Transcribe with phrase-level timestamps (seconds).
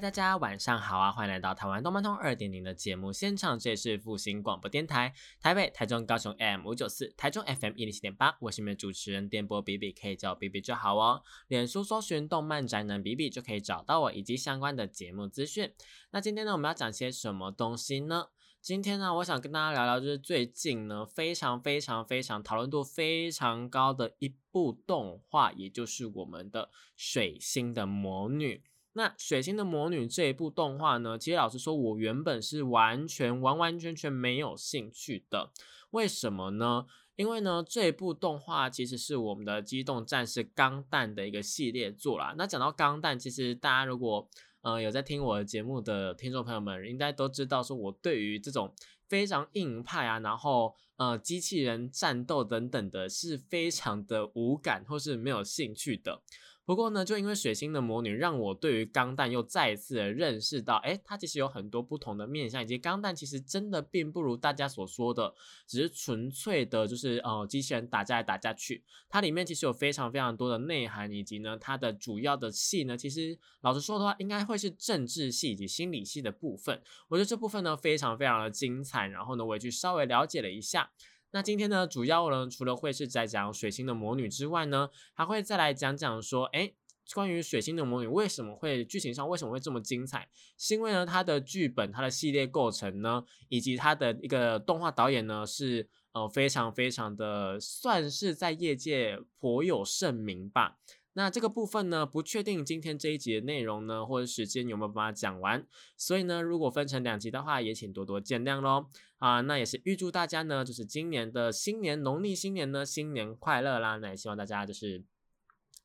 [0.00, 1.12] 大家晚上好啊！
[1.12, 11.22] 欢迎来到台湾动漫通二点零的节目现场，这里是复兴广播电台，台北、台中、高雄 M 五九四，台中 FM 一零七点八，我是你们主持人电波比比，可以叫我比比就好哦。
[11.48, 15.70] 脸书搜寻动漫宅男比比就可以找到我以及相关的节目资讯。
[16.12, 18.28] 那今天呢，我们要讲些什么东西呢？
[18.62, 26.64] 今天呢，我想跟大家聊聊，就是最近呢非常非常非常讨论度非常高的一部动画，也就是我们的
[26.96, 28.62] 《水星的魔女》。
[28.92, 35.52] 那《水星的魔女》这一部动画呢，其实老实说，我原本是完全完完全全没有兴趣的。
[35.90, 36.86] 为什么呢？
[37.16, 42.34] 因为呢，这一部动画其实是我们的《机动战士钢弹》的一个系列作啦。
[42.38, 44.26] 那讲到钢弹，其实大家如果
[44.62, 48.74] 呃有在听我的节目的听众朋友们，应该都知道，说我对于这种
[49.06, 56.22] 非常硬派啊，然后呃机器人战斗等等的，是非常的无感或是没有兴趣的。
[56.70, 65.34] 不过呢，就因为水星的魔女，让我对于钢弹又再次的认识到，哎，它其实有很多不同的面向，以及钢弹其实真的并不如大家所说的，
[65.66, 68.84] 只是纯粹的，就是呃机器人打架来打架去。
[69.08, 76.80] 它里面其实有非常非常多的内涵，以及呢，它的主要的戏呢，其实老实说的话，应该会是政治戏以及心理戏的部分。
[77.08, 79.08] 我觉得这部分呢，非常非常的精彩。
[79.08, 80.92] 然后呢，我也去稍微了解了一下。
[81.32, 86.72] 那今天呢，主要呢，除了会是在讲水星的魔女之外呢，还会再来讲讲说，哎，
[87.14, 90.28] 关于水星的魔女为什么会剧情上为什么会这么精彩？
[90.58, 100.78] 是因为呢，它的剧本、它的系列构成呢，以及它的一个动画导演呢，是呃非常非常的算是在业界颇有盛名吧。
[101.14, 108.86] 那这个部分呢，不确定今天这一集的内容呢，或者时间有没有办法讲完，所以呢，如果分成两集的话，也请多多见谅喽。
[109.18, 113.96] 啊，那也是预祝大家呢，就是今年的新年农历新年呢，新年快乐啦！
[113.96, 115.04] 那也希望大家就是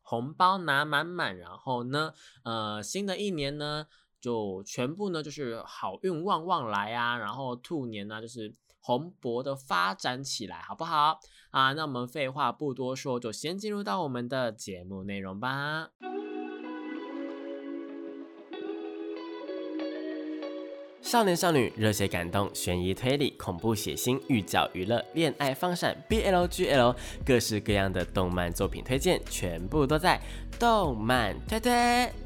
[0.02, 2.14] 红包拿满满，然后呢，
[2.44, 3.88] 呃，新的一年呢，
[4.22, 8.54] 就全部呢就是好运旺旺来啊，然后兔年呢就是。
[8.86, 11.20] 蓬勃的发展起来，好不好
[11.50, 11.74] 啊？
[11.74, 15.90] 那我们废话不多说，就先进入到我们的节目内容吧。
[21.02, 30.22] 少年少女，热血感动，悬疑推理，恐怖血腥，寓教于乐，恋爱放闪，BLGL，各式各样的动漫作品推荐，全部都在
[30.60, 32.25] 动漫推推。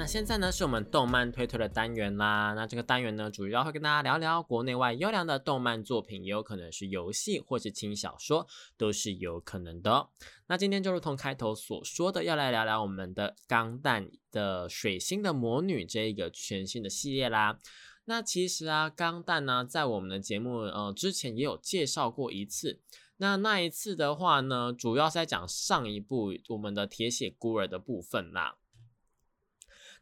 [0.00, 2.54] 那现在呢，是我们动漫推推的单元啦。
[2.56, 8.46] 那这个单元呢，主要会跟大家聊聊国内外优良的动漫作品，也有可能是游戏或是轻小说，
[8.78, 10.08] 都是有可能的。
[10.46, 17.58] 那今天就如同开头所说的，要来聊聊我们的《钢弹的水星的魔女》这一个全新的系列啦。
[18.06, 22.80] 那其实啊，《钢弹》呢，在我们的节目呃之前也有介绍过一次。
[23.18, 28.56] 那那一次的话呢，主要是在讲上一部我们的铁血孤儿的部分啦。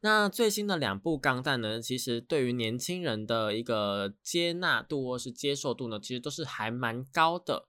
[0.00, 7.66] 那最新的两部钢弹呢，其实对于年轻人的一个接纳度或是接受度呢，其实都是还蛮高的。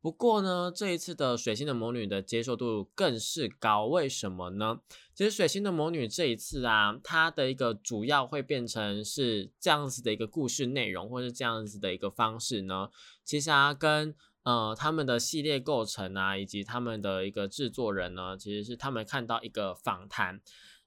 [0.00, 4.80] 不过呢，这一次的水星的魔女的接受度更是高，为什么呢？
[5.14, 12.88] 其实水星的魔女这一次啊，它的一个主要会变成是这样子的一个故事内容，或是这样子的一个方式呢，
[13.24, 14.14] 其实啊，跟
[14.44, 20.40] 呃他们的系列构成啊，以及他们的一个制作人呢，其实是他们看到一个访谈。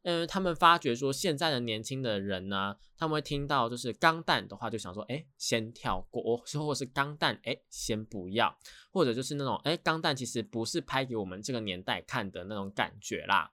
[0.04, 8.56] 嗯，他们发觉说，现在的年轻的人呢，他们会听到就是钢弹的话，就想说，哎，先跳过；或是钢弹，哎，先不要；
[8.92, 13.52] 或者就是那种，哎，钢弹其实不是拍给我们这个年代看的那种感觉啦。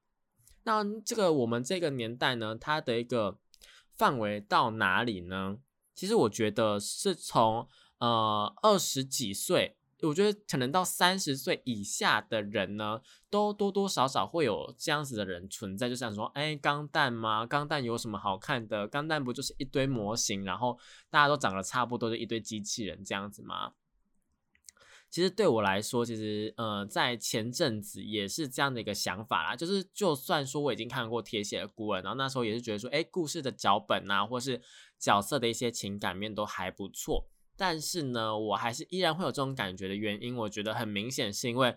[0.65, 3.39] 那这个我们这个年代呢，它的一个
[3.93, 5.59] 范围到哪里呢？
[5.95, 7.69] 其实我觉得是从
[7.99, 9.78] 呃二十几岁。
[10.03, 17.45] 我觉得可能到三十岁以下的人呢，都多多少少会有这样子的人存在，就想说，哎，钢弹吗？
[17.45, 18.87] 钢弹有什么好看的？
[18.87, 20.79] 钢弹不就是一堆模型，然后
[21.11, 23.73] 大家都长得差不多，就一堆机器人这样子吗？
[25.11, 34.61] 其实对我来说，其实呃，在前阵子也是这样的一个想法啦，就是就算说我已经看过《铁血的孤儿》，然后那时候也是觉得说，哎，故事的脚本啊，或是
[34.99, 37.27] 角色的一些情感面都还不错。
[37.59, 41.75] 但是呢，我还是依然会有这种感觉的原因，我觉得很明显是因为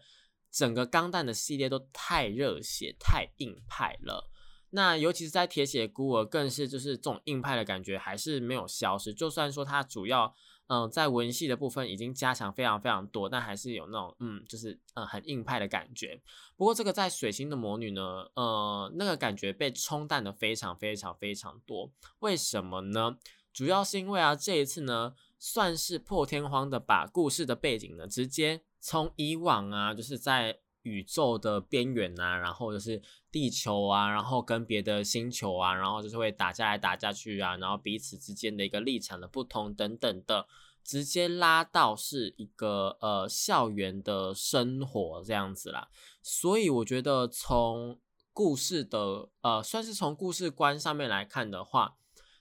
[0.51, 4.29] 整个钢弹的系列都太热血、太硬派了。
[4.73, 9.13] 那尤其是在铁血孤儿，更是就是这种硬派的感觉还是没有消失。
[9.13, 10.33] 就算说它主要
[10.67, 16.21] 嗯在文戏的部分已经加强非常非常多，但还是有那种嗯就是嗯很硬派的感觉。
[16.55, 18.01] 不过这个在水星的魔女呢，
[18.35, 21.91] 呃那个感觉被冲淡的非常非常非常多。
[22.19, 23.17] 为什么呢？
[23.51, 30.59] 主要是因为啊这一次呢算是破天荒的把故事的背景呢直接从以往啊就是在。
[30.83, 32.99] 宇宙的边缘啊，然后就是
[33.31, 40.47] 地球啊，然后跟别的星球啊，然后就是会打架来打架去啊，然后彼此之间的一个立场的不同等等的，
[40.83, 45.87] 直接拉到是一个呃校园的生活这样子啦。
[46.23, 47.99] 所以我觉得从
[48.33, 51.95] 故事的呃，算是从故事观上面来看的话，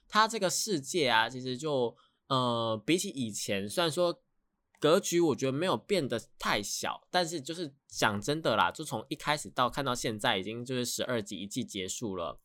[0.07, 1.95] 它这个世界啊，其实就
[2.31, 4.21] 呃比起以前，虽然说。
[4.81, 12.39] 格局我觉得没有变得太小，但是就是讲真的啦，就从一开始到看到现在，已经就是十二集一季结束了。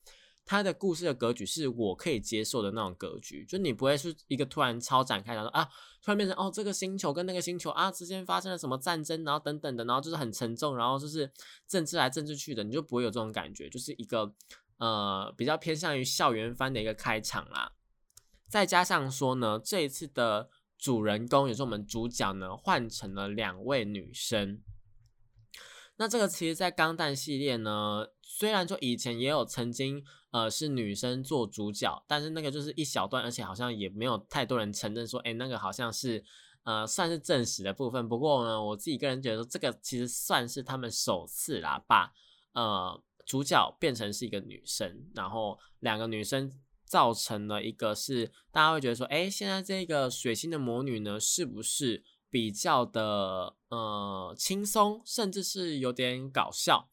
[0.45, 5.65] 它的故事的格局是我可以接受的那种格局，就你不会是一个突然超展开，然后啊，
[6.03, 11.33] 突然变成哦这个星球跟那个星球啊之间发生了什么战争，然后等等的，然后就是很沉重，然后就是
[11.67, 14.31] 政治来政治去的，你就不会有这种感觉，就是一个
[14.77, 17.73] 呃比较偏向于校园番的一个开场啦。
[18.49, 20.51] 再加上说呢，这一次的。
[20.79, 24.63] 主人公也是我们主角呢，换成了两位女生。
[25.97, 36.23] 那这个其实，在钢弹系列呢，虽然说以前也有曾经呃是女生做主角，但是那个就是一小段，而且好像也没有太多人承认说，哎，那个好像是
[36.65, 38.07] 呃算是正史的部分。
[38.07, 42.13] 不过呢，我自己个人觉得说，这个其实算是他们首次啦，把
[42.53, 46.53] 呃主角变成是一个女生，然后两个女生。
[46.87, 56.89] 造成了一个是大家会觉得说，哎，现在这个水星的魔女呢，是不是比较的呃轻松，甚至是有点搞笑？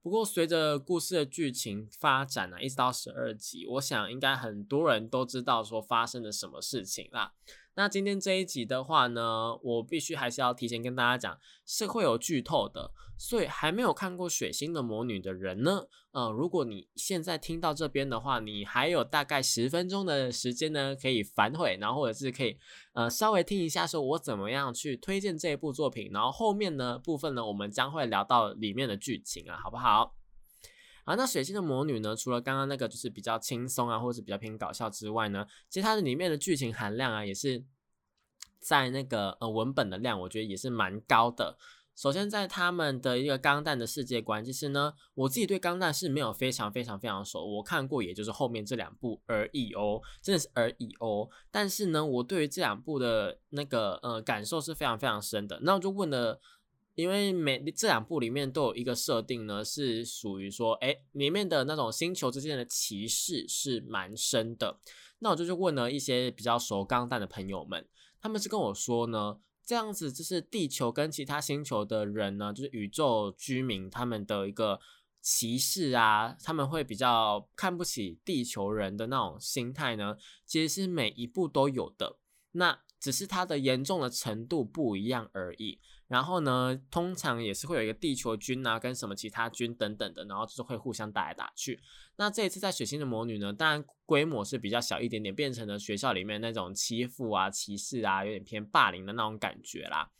[0.00, 7.34] 不过随着故事的剧情发展呢，一直到十二集，我想应该很多人都知道说发生了什么事情啦。
[7.74, 12.92] 那今天这一集的话呢，我必须还是要提前跟大家讲，是会有剧透的。
[13.18, 22.58] 所以还没有看过《血腥的魔女》的人呢，呃，如果你现在听到这边的话，你还有大概十分钟的时间呢，可以反悔，然后或者是可以
[22.94, 26.10] 呃稍微听一下，说我怎么样去推荐这一部作品。
[26.12, 30.16] 然后后面呢部分呢，我们将会聊到里面的剧情啊，好不好？
[31.04, 37.64] 啊，那《血腥的魔女》呢，除了刚刚那个就是比较轻松啊，或者是比较偏搞笑之外呢，其实它的里面的剧情含量啊，也是
[38.60, 41.56] 在那个呃文本的量，我觉得也是蛮高的。
[41.94, 51.28] 首先，在他们的一个钢弹的世界观，其实呢，我自己对钢弹是没有非常非常非常熟，我看过也就是后面这两部而已哦，真的是而已哦。
[51.50, 55.60] 但是呢，我对于这两部的那个呃感受是非常非常深的。
[55.64, 56.40] 那我就问了，
[56.94, 64.80] 因为每这两部里面都有一个设定呢，是属于说，哎，里面的那种星球之间的歧视是蛮深的。
[65.20, 67.86] 那我就去问了一些比较熟钢弹的朋友们，
[68.20, 69.38] 他们是跟我说呢。
[69.64, 74.80] 这样子就是地球跟其他星球的人呢，就是宇宙居民他们的一个
[75.20, 82.18] 歧视啊，他们会比较看不起地球人的那种心态呢，其实是每一步都有的。
[82.50, 85.78] 那只是它的严重的程度不一样而已。
[86.12, 91.80] 然后呢，通常也是会有一个地球军啊，跟什么其他军等等的，然后就是会互相打来打去。
[92.16, 100.10] 那这一次在血腥的魔女呢，当然规模是比较小一点点，变成了学校里面那种欺负啊、歧视啊，有点偏霸凌的那种感觉啦。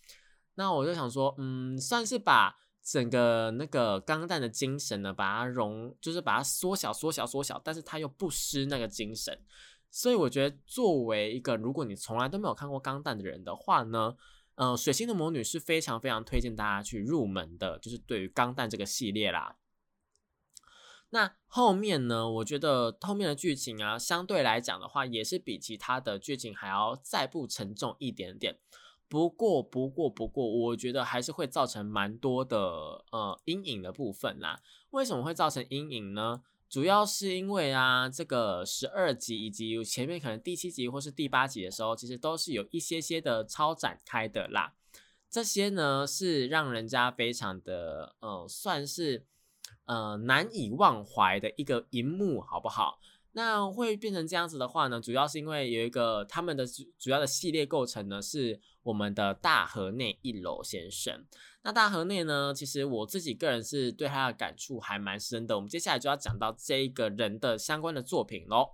[0.55, 9.39] 那我就想说，嗯，算是把整个那个钢弹的精神呢，把它融，就是把它缩小、缩小、缩小，但是它又不失那个精神。
[9.91, 14.15] 所以我觉得，作为一个如果你从来都没有看过钢弹的人的话呢，
[14.55, 19.57] 呃，水星的魔女是非常非常推荐大家去入门的，就是对于钢弹这个系列啦。
[21.09, 28.57] 那后面呢，我觉得后面的剧情啊，相对来讲的话，也是比其他的剧情还要再不沉重一点点。
[29.07, 34.59] 不过，不过，不过，我觉得还是会造成蛮多的呃阴影的部分啦。
[34.89, 36.41] 为什么会造成阴影呢？
[36.73, 44.73] 主要是因为啊，这个十二集以及前面可能第七集或是第八集的时候，其实都是有一些些的超展开的啦。
[45.29, 49.23] 这些呢是让人家非常的呃，算是
[49.85, 52.99] 呃难以忘怀的一个荧幕，好不好？
[53.35, 61.25] 那会变成这样子的话呢，主要是因为有一个他们的主主要的系列构成呢，是我们的大河内一楼先生。
[61.63, 62.53] 那大河内呢？
[62.53, 65.55] 其实我自己个人是对他的感触还蛮深的。
[65.55, 68.71] 我们接下来就要讲到这一个人的相关的作品喽。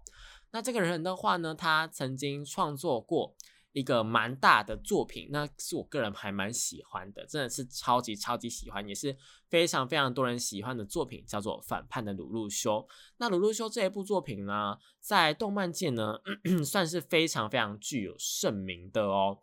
[0.52, 3.36] 那这个人的话呢，他曾经创作过
[3.80, 9.16] 一个蛮大的作品，那是我个人还蛮喜欢的，真的是超级超级喜欢，也是
[9.48, 12.78] 非常非常多人喜欢的作品，叫做《反叛的鲁路修》。
[13.18, 16.20] 那鲁路修这一部作品呢，在动漫界呢，
[16.64, 19.40] 算是非常非常具有盛名的哦，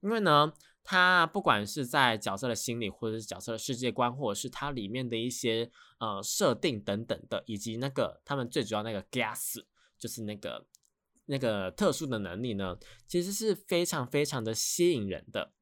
[0.00, 0.52] 因为呢。
[0.82, 9.62] 他不管是在角色的心理，或者是角色的世界观，或者是它里面的一些呃设定等等的，以及那个他们最主要那个 gas，
[9.98, 10.66] 就是那个
[11.30, 15.52] 那个特殊的能力呢，其实是非常非常的吸引人的。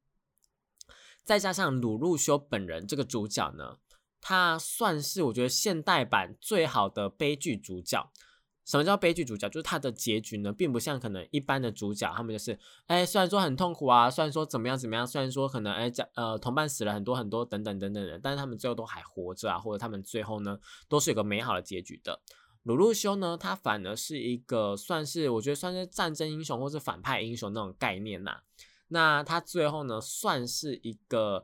[1.23, 3.77] 再加上鲁路修本人这个主角呢，
[4.19, 8.11] 他算是我觉得现代版最好的悲剧主角。
[8.65, 9.49] 什么叫悲剧主角？
[9.49, 22.21] 就是他的结局呢，并不像可能一般的主角，他们就是，哎，虽然说很痛苦啊，虽然说怎么样怎么样，虽然说可能哎，呃，同伴死了很多很多等等等等的，但是他们最后都还活着啊，或者他们最后呢，都是有个美好的结局的。
[22.63, 28.41] 鲁路修呢，他反而是一个算是我觉得算是战争英雄或是反派英雄那种概念呐。
[28.89, 31.43] 那他最后呢，算是一个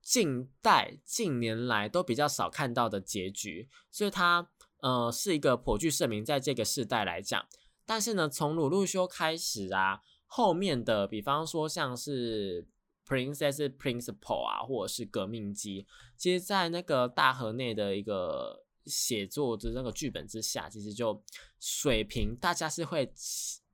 [0.00, 4.48] 近代近年来都比较少看到的结局，所以他。
[4.82, 7.46] 呃，是一个颇具盛名在这个世代来讲，
[7.86, 12.66] 但是呢，从鲁路修开始啊，后面的，比方说像是
[13.06, 21.22] Princess Principal 啊，或者是革命机，其实，在那个大河内的一个写作的那个剧本之下，其实就
[21.60, 23.12] 水平，大家是会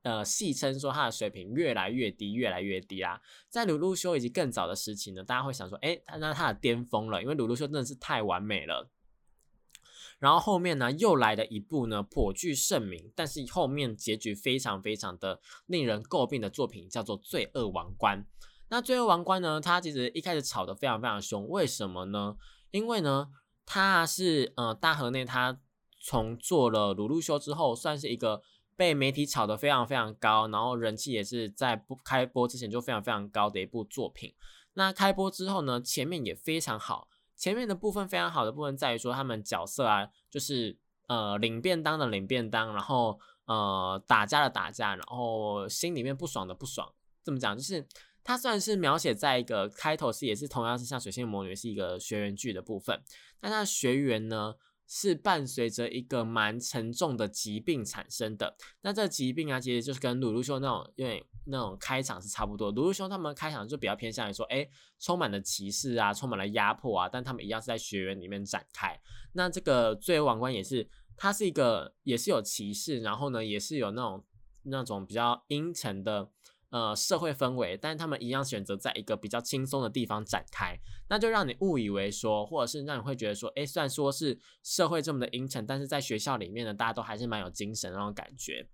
[0.02, 3.20] 呃戏称说他的水平越来越低，越来越低啦。
[3.48, 8.90] 在鲁路修以及更早的时期呢，大家会想说，哎，那他的巅峰了，因为鲁路修真的是太完美了。
[10.18, 18.18] 然后后面呢，又来了一部呢颇具盛名，但是后面结局非常非常的令人诟病的作品，叫做《罪恶王冠》。
[18.68, 22.36] 那《罪恶王冠》呢，它其实一开始炒得非常非常凶，为什么呢？
[22.72, 23.28] 因为呢，
[23.70, 25.60] 他是呃大河内他
[26.00, 28.40] 从做了鲁路修之后，算是一个
[28.74, 34.34] 被媒体炒得非常非常高，然后人气也是在不开播之前就非常非常高的一部作品。
[34.72, 37.08] 那开播之后呢，前面也非常好。
[37.36, 46.90] 前面的部分非常好的部分在于说，他们角色啊，就是呃领便当的领便当，然后呃打架的打架，然后心里面不爽的不爽。
[47.22, 47.86] 这么讲，就是
[48.28, 53.00] 它虽然是描写在一个开头是也是同样是像水仙魔女是一个学员剧的部分，
[53.40, 54.56] 但他学员呢。
[54.90, 58.56] 是伴随着一个蛮沉重的疾病产生的。
[58.80, 62.70] 那这疾病啊，其实就是跟鲁鲁修那种，因为那种开场是差不多。
[62.70, 64.66] 鲁鲁修他们开场就比较偏向于说，哎，
[64.98, 68.98] 充满了歧视啊，充满了压迫啊，但他们一样是在学员里面展开。
[69.34, 74.24] 那这个罪恶王冠也是，它是一个也是有歧视，然后呢，也是有那种
[74.62, 76.30] 那种比较阴沉的。
[76.70, 88.68] 呃，社会氛围，但是他们一样选择在一个比较轻松的地方展开，那就让你误以为说，或者是让你会觉得说，哎，虽然说是社会这么的阴沉，但是在学校里面呢，大家都还是蛮有精神那种感觉。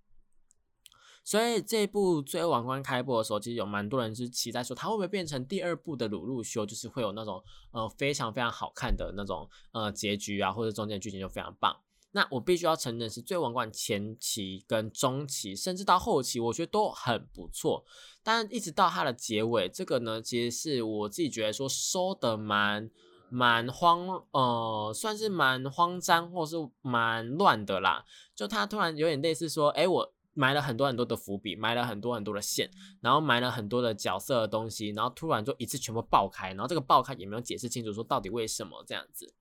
[1.23, 11.75] 所以这部《罪恶王冠》开播的时候，其实有蛮多人是期待说，它会不会变成第二部的鲁路修，就是会有那种呃非常非常好看的那种呃结局啊，或者中间剧情就非常棒。
[12.15, 17.83] 那我必须要承认，是最王冠前期跟中期，甚至到后期，我觉得都很不错。
[18.23, 22.89] 但一直到它的结尾，这个呢，其实是我自己觉得说收的蛮
[23.29, 28.05] 蛮慌，呃，算是蛮慌张，或是蛮乱的啦。
[28.33, 39.33] 就他突然有点类似说，哎，我埋了很多很多的伏笔，埋了很多很多的线，然后埋了很多的角色的东西，然后突然就一次全部爆开，然后这个爆开也没有解释清楚，说到底为什么这样子。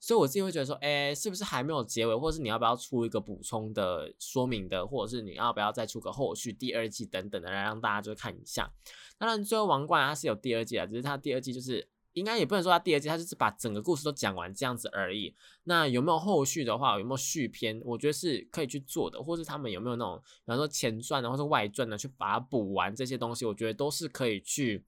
[0.00, 8.72] 所以我自己会觉得说，哎，是不是还没有结尾，或者是你要不要出一个补充的说明的，或者是你要不要再出个后续第二季等等的，来让大家就看一下。
[9.18, 15.34] 当然，最后王冠它是有第二季啊，只是它第二季就是应该也不能说它第二季，它就是把整个故事都讲完这样子而已。
[15.64, 24.84] 那有没有后续的话，有没有续篇，我觉得是可以去做的，或是他们有没有那种，比方说前传的或者外传的，去把它补完这些东西，我觉得都是可以去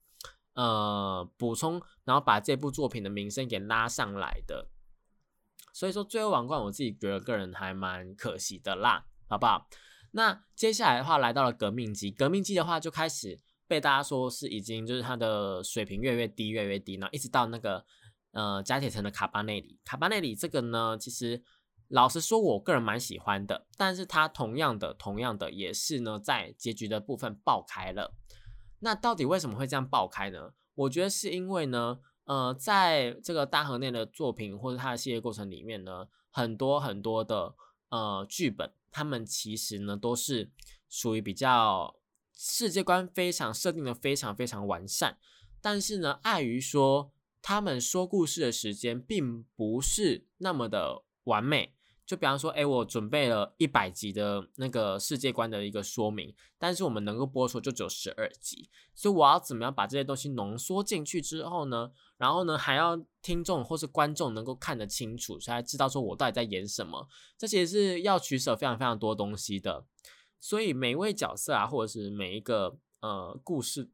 [0.55, 4.69] 呃补充，然后把这部作品的名声给拉上来的。
[5.73, 9.67] 所以说，最后王冠，我自己觉得个人还蛮可惜的啦，好不好？
[10.11, 17.85] 那接下来的话，来到了革命机，革命机的话就开始被大家说是已经就是它的水平越越低，越越低，然后一直到那个
[18.31, 21.41] 呃加铁城的卡巴内里，卡巴内里这个呢，其实
[21.87, 28.13] 老实说，我个人蛮喜欢的，但是它同样的，同样的也是呢，在结局的部分爆开了。
[28.79, 30.51] 那到底为什么会这样爆开呢？
[30.75, 31.99] 我觉得是因为呢。
[32.31, 37.53] 呃，在这个大河内的作品或者他的系列过程里面呢，很多很多的
[37.89, 40.49] 呃剧本，他们其实呢都是
[40.87, 41.93] 属于比较
[42.31, 45.17] 世界观非常设定的非常非常完善，
[45.59, 47.11] 但是呢，碍于说
[47.41, 51.75] 他们说故事的时间并不是那么的完美。
[52.11, 61.89] 就比方说，哎，我准备了一百集的那个世界观的一个说明，但是我们能够播出就只有十二集，所以我要怎么样把这些东西浓缩进去之后呢？
[62.17, 67.07] 然后呢，还要听众或是观众能够看得清楚，才知道说我到底在演什么。
[67.37, 69.85] 这其实是要取舍非常非常多东西的。
[70.41, 73.89] 所以每一位角色啊，或者是每一个呃故事，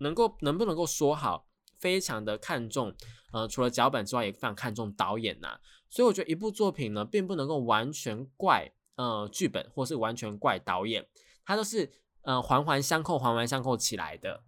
[0.00, 1.46] 能够能不能够说好，
[1.78, 2.94] 非常的看重。
[3.32, 5.58] 呃，除了脚本之外，也非常看重导演呐。
[5.92, 11.06] 所以我觉得一部作品呢，并不能够完全怪呃剧本，或是完全怪导演，
[11.44, 14.42] 它都是呃环环相扣、环环相扣起来的。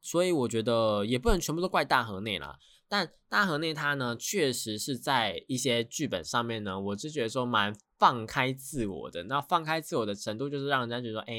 [0.00, 2.58] 所以我觉得也不能全部都怪大河内啦。
[2.88, 9.24] 但大河内他呢，确实是在一些剧本上面呢，我是觉得说蛮放开自我的。
[9.24, 11.34] 那放开自我的程度，就是让人家觉得说，哎，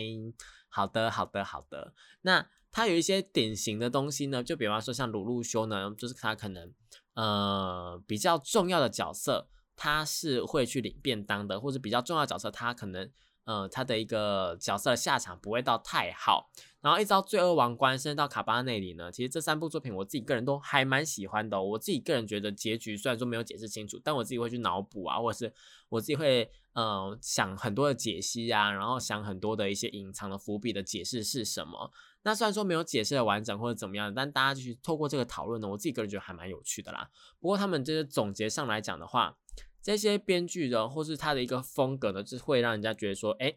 [0.67, 1.95] 好的，好的，好的。
[2.21, 6.71] 那他有一些典型的东西呢，就比方说像鲁路修呢，就是他可能
[7.13, 13.09] 呃比较重要的角色，他是会去领便当的，或者比较重要角色，他可能
[13.45, 16.49] 呃他的一个角色下场不会到太好。
[16.81, 21.61] 然后一直到罪恶王冠，甚至到卡巴内里呢，其实这三部作品我自己个人都还蛮喜欢的。
[21.61, 25.53] 我自己个人觉得结局虽然说没有解释清楚，但我自己会去脑补啊，或者是
[25.89, 31.91] 我自己会呃想很多的解析啊，然后想很多的一些隐藏的伏笔的解释是什么。
[32.23, 37.09] 那虽然说没有解释的完整或者怎么样，但大家就是透过这个讨论呢，我自己个人觉得还蛮有趣的啦。
[37.39, 39.37] 不过他们这些总结上来讲的话，
[39.81, 43.55] 这些编剧的或是他的一个风格呢，就会让人家觉得说，哎，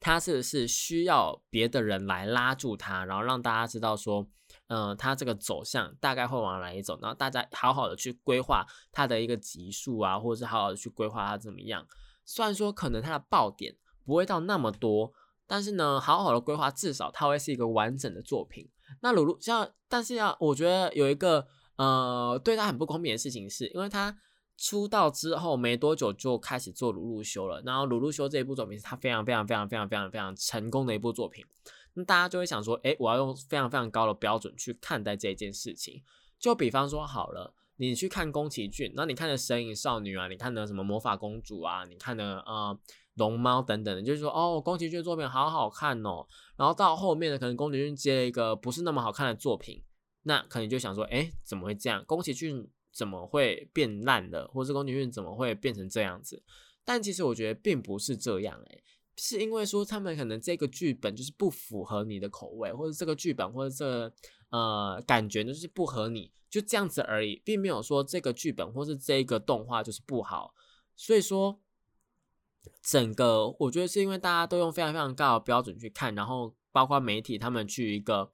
[0.00, 4.26] 他是是需要别的人来拉住他，然后让大家知道说，
[4.68, 11.86] 嗯，他这个走向大概会往哪里走，然后大家好好的去规划他的一个集数啊，或者是好好的去规划他怎么样。
[12.24, 13.76] 虽然说可能他的爆点
[14.06, 15.12] 不会到那么多。
[15.52, 18.66] 但是呢，好好的规划，至少它会是一个完整的作品。
[19.02, 24.16] 那鲁鲁像，但是要我觉得有一个呃，对他很不公平的事情，是因为他
[24.56, 27.60] 出道之后没多久就开始做鲁鲁修了。
[27.66, 31.44] 然后鲁鲁修这一部作品是他非常非常非常非常非常非常成功的一部作品。
[31.92, 36.02] 那大家就会想说，哎，我要用非常非常高的标准去看待这件事情。
[36.38, 42.78] 就比方说好了，你去看宫崎骏，那你看的《神隐少女》啊，你看的什么《魔法公主》啊，你看的呃。
[43.14, 46.26] 龙猫等等的，就是说哦，宫崎骏作品好好看哦。
[46.56, 49.82] 然后到后面呢，可能宫崎骏接了一个不是那么好看的作品，
[50.22, 52.02] 那可能就想说，哎，怎么会这样？
[52.06, 54.48] 宫崎骏怎么会变烂了？
[54.48, 56.42] 或是宫崎骏怎么会变成这样子？
[56.84, 58.82] 但其实我觉得并不是这样，哎，
[59.16, 64.10] 是因为说他们可能这个剧本就是不符合你的口味，或者这个剧本或者这
[64.50, 70.54] 呃感觉就是不合你，就这样子而已，并没有说这个剧本或是这个动画就是不好。
[70.96, 71.60] 所以说。
[72.82, 78.30] 整个我觉得是因为大家都用非常非常高的标准去看，然后包括媒体他们去一个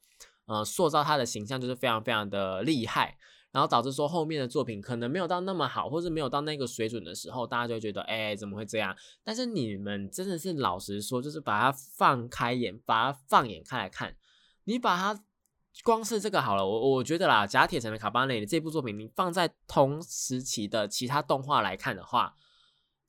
[0.46, 3.18] 呃塑造他的形象就是非常非常的厉害，
[3.52, 8.96] 然后导致说后面的作品可能没有到那么好，或是没有到那个水准的时候，大家就觉得哎怎么会这样？
[9.22, 14.16] 但是你们真的是老实说，就是把它放开眼，把它放眼开来看，
[14.64, 15.24] 你把它
[15.82, 22.34] 光是这个好了，我我觉得啦，假铁城的卡巴内的这部作品，你放在同时期的其他动画来看的话。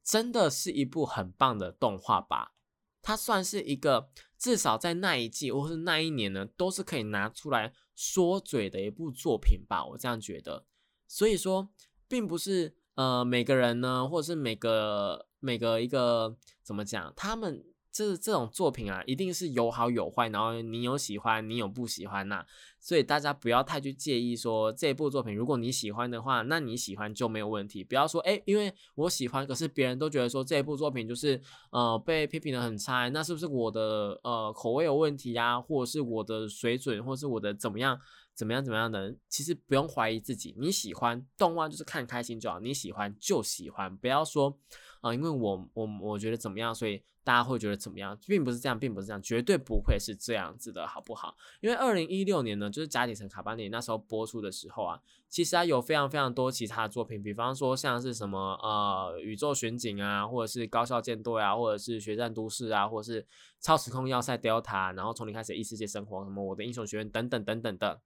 [0.10, 2.54] 真的是一部很棒的动画吧？
[3.00, 9.86] 它算是一个至少在那一季或是那一年呢，都是可以拿出来说嘴的一部作品吧。
[9.86, 10.66] 我这样觉得。
[11.08, 11.70] 所以说，
[12.08, 17.64] 并不是呃每个人呢，或者是每个每个一个怎么讲，他们。
[18.00, 22.46] 这这种作品啊，一定是有好有坏，然后你有喜欢，你有不喜欢呐，
[22.80, 27.84] 所以大家不要太去介意说这部作品，如果你喜欢的话，那你喜欢就没有问题。
[27.84, 38.00] 不要说哎，因为我喜欢，可是别人都觉得说这部作品就是呃被批评的很差，那是不是我的呃口味有问题呀，或者是我的水准，或者是我的怎么样
[38.34, 39.14] 怎么样怎么样的？
[39.28, 44.58] 其实不用怀疑自己，你喜欢动画就是看开心就好，你喜欢就喜欢，不要说
[45.02, 47.02] 啊，因为我我我觉得怎么样，所以。
[47.22, 48.18] 大家会觉得怎么样？
[48.26, 51.36] 并不是这样，并不是这样，绝对不会是这样子的，好不好？
[51.60, 63.24] 因为二零一六年呢，就是《假底层卡巴尼》那时候播出的时候啊，其实啊有非常非常多其他的作品，比方说像是什么呃宇宙巡警啊，或者是高校舰队啊，或者是学战都市啊，或者是
[63.60, 68.02] 超时空要塞 Delta，然后从零开始异世界生活，什么我的英雄学院等等等等的，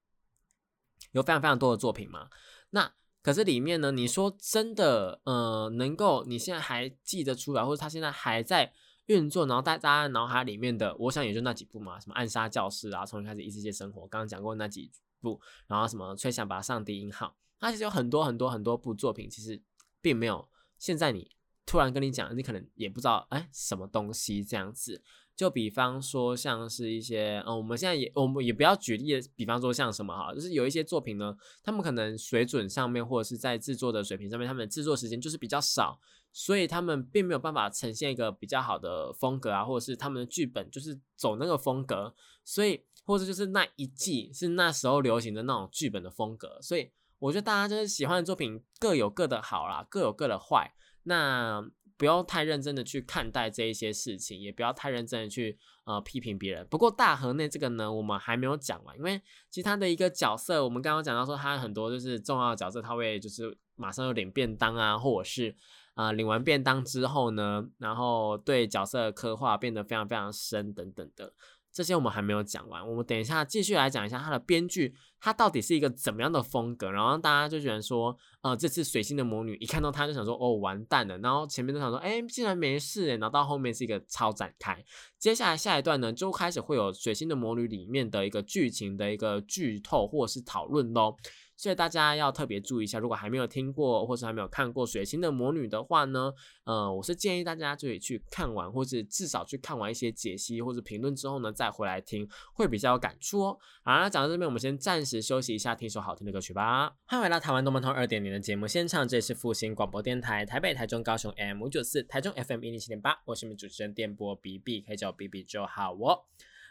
[1.12, 2.28] 有非常非常多的作品嘛。
[2.70, 2.92] 那
[3.24, 8.72] 可是里面呢，你说真的，呃，能够你现在还记得出来，或者他现在还在。
[9.08, 19.60] 运作，然后大家脑海里面的，我想也就那几部嘛，什么暗杀教室啊，从一开始异世界生活，刚刚讲过那几部，然后什么吹响吧上帝音号，它其实有很多很多很多部作品，其实
[20.00, 21.30] 并没有现在你
[21.66, 25.02] 突然跟你讲，你可能也不知道哎什么东西这样子。
[25.36, 35.98] 就比方说像是一些，嗯，我们现在也我们也不要举例，比方说像什么哈，就是有一些作品呢，他们可能水准上面或者是在制作的水平上面，他们制作时间就是比较少，
[36.32, 51.68] 所以他们并没有办法呈现一个比较好的风格啊，或者是他们的剧本就是走那个风格，所以或者就是那一季是那时候流行的那种剧本的风格，所以我觉得大家就是喜欢的作品各有各的好啦，各有各的坏，那。
[51.96, 56.66] 不要太认真的去看待这一些事情，也不要太认真的去呃批评别人。
[56.68, 65.54] 不过大河内这个呢，我们还没有讲完，因为其他的一个角色，我们刚刚讲到说他很多就是重要的角色，他会就是马上有领便当啊，或者是
[65.94, 71.32] 啊领完便当之后呢，然后对角色的刻画变得非常非常深等等的。
[71.72, 76.90] 这些我们还没有讲完，我们等一下继续来讲一下他的编剧，他到底是一个怎么样的风格。
[76.90, 81.16] 然后大家就觉得说，呃，这次水星的魔女一看到他就想说，哦，完蛋了。
[81.16, 84.84] 然后前面都想说，哎，竟然没事然后到后面是一个超展开。
[85.18, 91.16] 接下来下一段呢，就开始会有水星的魔女里面的一个剧情的一个剧透或者是讨论喽。
[91.56, 96.32] 所以大家要特别注意一下，如果还没有听过或者还没有看过《水星的魔女》的话呢，
[96.64, 103.58] 呃，我是建议大家可以去看完，或者至少去看完一些解析或者评论之后呢，再回来听，会比较有感触哦。
[103.84, 106.96] 好，那讲到这边，我们先暂时休息一下，听首好听的歌曲吧。
[107.06, 116.24] 欢迎回到台湾动漫通二点零的节目现场，这里是复兴广播电台台北、台中、高雄 M 五九四，台中 FM 一零七点八，我是你们主持人电波 B B，可以叫我 B B 就好哦。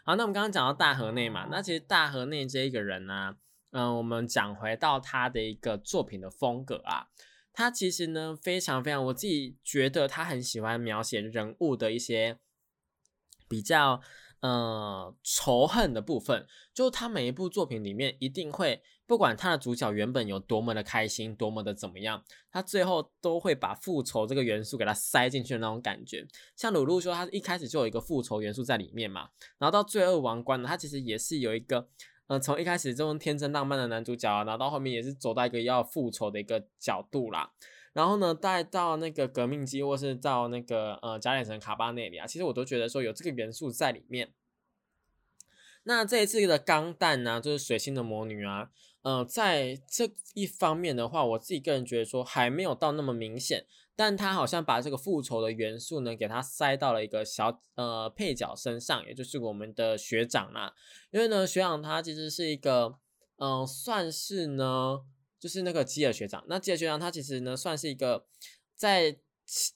[0.04, 3.36] 好，那我们刚刚讲到大河内嘛，那其实大河内这一个人呢。
[3.76, 7.08] 嗯，我们讲回到他的一个作品的风格啊，
[7.52, 12.38] 他其实呢非常非常，我自己觉得他很喜欢描写人物的一些
[13.48, 14.00] 比较
[14.44, 26.26] 呃仇恨的部分，就他每一部作品里面一定会，不管他的主角原本有多么的开心，多么的怎么样，他最后都会把复仇这个元素给他塞进去的那种感觉。
[26.54, 31.88] 像鲁路说，他一开始就有一个复仇元素在里面嘛，然后到罪恶王冠呢，他其实也是有一个。
[32.26, 37.52] 嗯，从一开始这种天真浪漫的男主角啊，然后到后面也是走到一个要复仇的一个角度啦。
[37.94, 44.34] 然后呢，带到那个革命机，或是到那个呃加里城卡巴内里啊，其实我都觉得说有这个元素在里面。
[45.84, 48.70] 那这一次的钢弹呢，就是水星的魔女啊，
[49.02, 53.64] 呃，在这一方面的话，我自己个人觉得说还没有到那么明显。
[53.96, 60.74] 但他好像把这个复仇的元素呢，给他塞到了一个小呃配角身上，也就是我们的学长啦。
[61.12, 62.96] 因为呢，学长他其实是一个，
[63.36, 65.02] 嗯，算是呢，
[65.38, 66.44] 就是那个基尔学长。
[66.48, 68.26] 那基尔学长他其实呢，算是一个
[68.74, 69.18] 在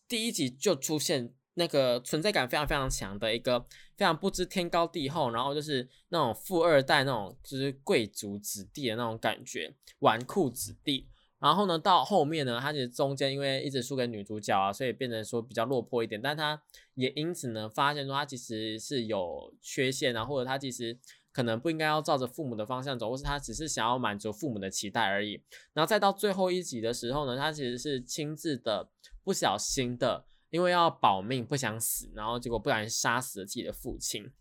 [0.07, 3.61] 第一集就出现那个存在感非常非常强的一个
[3.97, 11.09] 非常不知天高地厚，然后就是那种富二代那种就是贵族子弟的那种感觉，纨绔子弟。
[11.41, 16.21] 然后呢，到后面呢，他其实中间因为一直输给女主角啊，所以变成说比较落魄一点。
[16.21, 16.61] 但他
[16.95, 20.99] 也因此呢，发现说他其实是有缺陷啊，或者他其实
[21.33, 25.43] 可能不应该要照着父母的方向走，或是他只是想要满足父母的期待而已。
[25.73, 28.91] 然后再到最后一集的时候呢，他其实是亲自的
[29.23, 34.33] 不小心的，因为要保命不想死，然后结果不小心杀死了自己的父亲。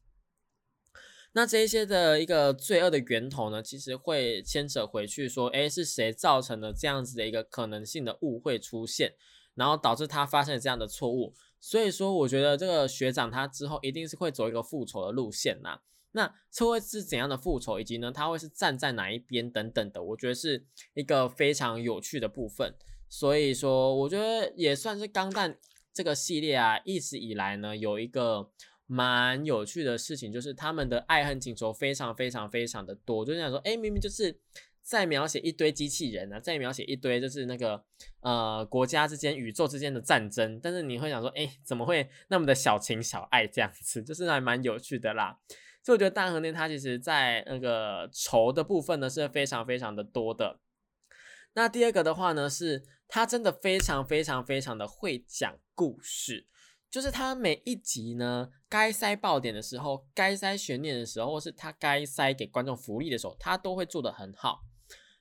[1.33, 9.13] 那这一些的一个罪恶的源头呢，其实会牵扯回去说，哎，是谁造成了这样子的一个可能性的误会出现，
[9.53, 11.35] 然后导致他发生了这样的错误。
[11.59, 15.81] 所以说，我觉得这个学长他之后一定是会走一个复仇的路线呐。
[16.17, 22.73] 那车会是怎样的复仇，以及呢，他会是站在哪一边等等的，我觉得是一个非常有趣的部分。
[23.07, 25.57] 所以说，我觉得也算是钢弹
[25.93, 28.51] 这个系列啊，一直以来呢有一个。
[28.89, 33.25] 蛮有趣的事情，就是他们的爱恨情仇非常非常非常的多。
[33.25, 34.39] 就想说，哎，明明就是
[34.81, 37.83] 在描写一堆机器人啊，在描写一堆就是那个
[38.21, 44.01] 呃国家之间、宇宙之间的战争，但是你会想说，哎，怎么会那么的小情小爱这样子？
[44.01, 45.37] 就是还蛮有趣的啦。
[45.87, 50.59] 所以我觉得大河内它其实在那个愁的部分呢是非常非常的多的。
[51.53, 56.45] 那第二个的话呢，是他真的非常非常非常的会讲故事。
[56.91, 64.65] 就是他每一集呢，该塞爆点的时候，该塞悬念的时候，或是他该塞给观众福利的时候，他都会做得很好。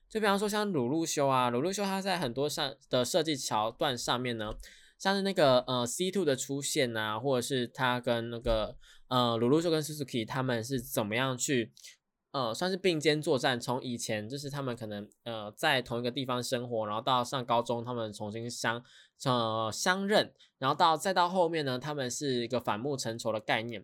[0.09, 4.53] 就比方说像鲁路修啊，鲁路修他在很多上的设计桥段上面呢，
[4.99, 8.75] 像是那个呃 C two 的出现啊，或者是他跟那个
[9.07, 11.71] 呃鲁鲁修跟 Suzuki 他们是怎么样去。
[12.31, 13.59] 呃，算是并肩作战。
[13.59, 18.83] 从以前就是他们可能呃在同一个地方生活，然后到上高中，他们重新相
[19.23, 23.83] 呃相认，然后到再到后面呢，他们是一个反目成仇的概念。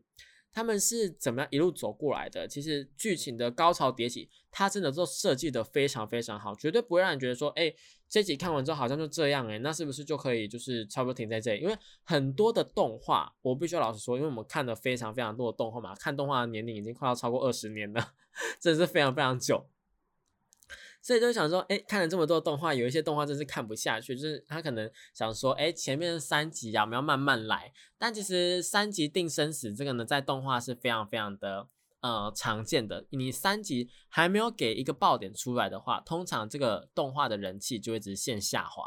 [0.53, 2.47] 他们是怎么样一路走过来的？
[2.47, 7.73] 其实剧情的高潮迭起，它真的都设计的非常非常好，绝对不会让你觉得说，哎，
[8.07, 11.61] 这集看完之后好像就这样，哎，那是不是就可以就是差不多停在这里？
[11.61, 18.13] 因为很多的动画，我必须要老实说，因为我们看的非常非常多的动画嘛，看动画的年龄已经快要超过二十年了，
[18.61, 19.65] 真的是非常非常久。
[21.03, 27.73] 所以就想说，哎，看了这么多动画，有一些动画真是看不下去，就是他可能想说，哎，前面三集啊，我们要慢慢来。
[27.97, 31.67] 但其实三集定生死这个呢，在动画是非常非常的
[31.99, 33.05] 呃常见的。
[33.09, 38.85] 你三集还没有给一个爆点出来的话，通常这个动画的人气就会直线下滑，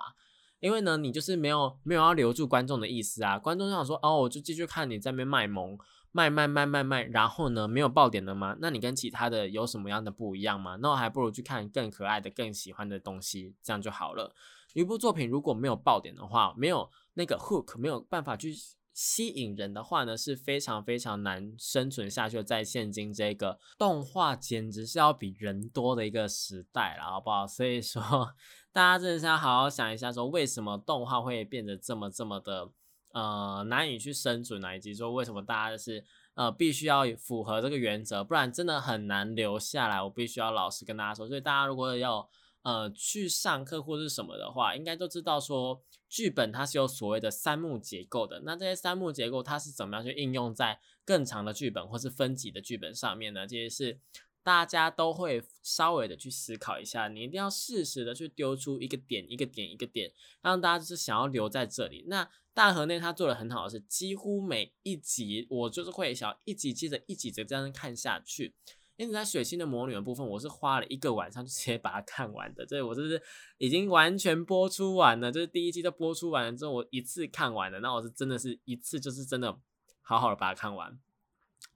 [0.61, 3.39] 因为呢，你就是没有没有要留住观众的意思啊。
[3.39, 5.79] 观众就想说，哦，我就继续看你在那边卖萌。
[6.13, 8.57] 卖卖卖卖卖，然后呢，没有爆点了吗？
[8.61, 10.77] 那你跟其他的有什么样的不一样吗？
[10.77, 14.35] 那我还不如去看更可爱的、更喜欢的东西，这样就好了。
[14.73, 18.55] 一部作品如果没有爆点的话，没有那个 hook，没有办法去
[18.95, 22.43] 吸引人的话呢，是非常非常难生存下去。
[22.43, 27.47] 在现今这个动画简直是要比人多的一个时代了，好不好？
[27.47, 28.03] 所以说，
[28.73, 32.71] 大家真的是要好好想一下，说为什么动画会变得这么这么的。
[33.17, 40.03] 呃，难以去生存啊，以及说为什么大家就是呃必须要符合这个原则，不然真的很难留下来。
[40.03, 42.29] 我必须要老实跟大家说，所以大家如果要
[42.61, 48.43] 呃去上课或是什么的话，应该都知道说剧本它是有所谓的三幕结构的。
[48.45, 53.47] 那这些三幕结构它是怎么样去应用在更长的剧本或是分级的剧本上面呢？
[53.47, 53.99] 这些是
[54.43, 57.09] 大家都会稍微的去思考一下。
[57.09, 62.05] 你一定要适时的去丢出一个点一个点一个点，让大家就是想要留在这里。
[62.09, 68.55] 那大河内他做的很好的是，几乎每一集我就是会想一集接着一集的这样看下去。
[68.97, 72.65] 因此在水星的魔女的部分，我是花了一个晚上就直接把它看完的。
[72.65, 73.21] 这我就是
[73.59, 77.79] 已经完全播出完了，就是第一季都播出完了之后，我一次看完了。
[77.81, 79.59] 那我是真的是一次就是真的
[80.01, 80.99] 好好的把它看完，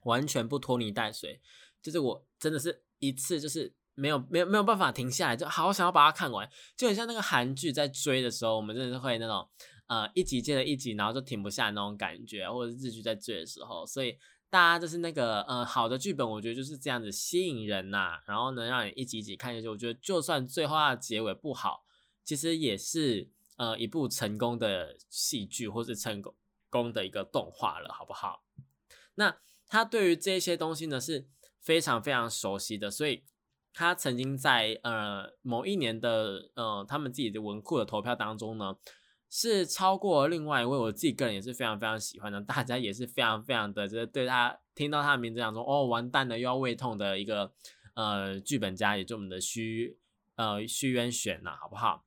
[0.05, 1.39] 完全不拖泥带水。
[1.79, 9.47] 就是我真的是一次就是没有没有没有办法停下来，就好想要把它看完，就很像那个韩剧在追的时候，我们真的是会那种。
[9.91, 14.17] 呃，一集接着一集，然后就停不下那种感觉，或者是日剧在追的时候，所以
[14.49, 19.67] 大家就是那个呃好的剧本，我觉得就是这样子吸引人呐，然后能让你一集一集看下去。
[19.67, 21.83] 我觉得就算最后它的结尾不好，
[22.23, 26.33] 其实也是呃一部成功的戏剧或是成功
[26.69, 28.45] 功的一个动画了，好不好？
[29.15, 29.35] 那
[29.67, 31.27] 他对于这些东西呢是
[31.59, 33.25] 非常非常熟悉的，所以
[33.73, 38.77] 他曾经在呃某一年的呃他们自己的文库的投票当中呢。
[39.33, 47.53] 是超过另外一位，我自己个人也是非常非常喜欢的，大家也是非常非常的，就是对他听到他的名字讲说，哦，完蛋了，又要胃痛的一个
[47.93, 49.97] 呃剧本家，也就我们的虚
[50.35, 52.03] 呃虚渊选呐，好不好？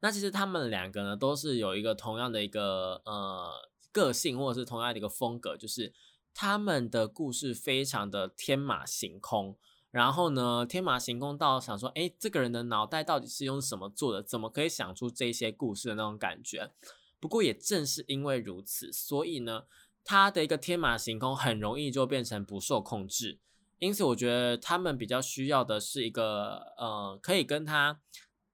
[0.00, 5.92] 那其实他们两个呢，都是有一个同样的一个呃个性，或者是同样的一个风格，就是
[6.32, 9.58] 他们的故事非常的天马行空。
[9.90, 14.22] 然后呢，天马行空到想说，哎，这个人的脑袋到底是用什么做的？
[14.22, 16.70] 怎么可以想出这些故事的那种感觉？
[17.18, 19.64] 不过也正是因为如此，所以呢，
[20.04, 23.38] 他的一个天马行空很容易就变成不受控制。
[23.78, 28.00] 因此，我觉得他们比较需要的是一个，呃，可以跟他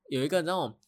[0.08, 0.78] 有一个那种。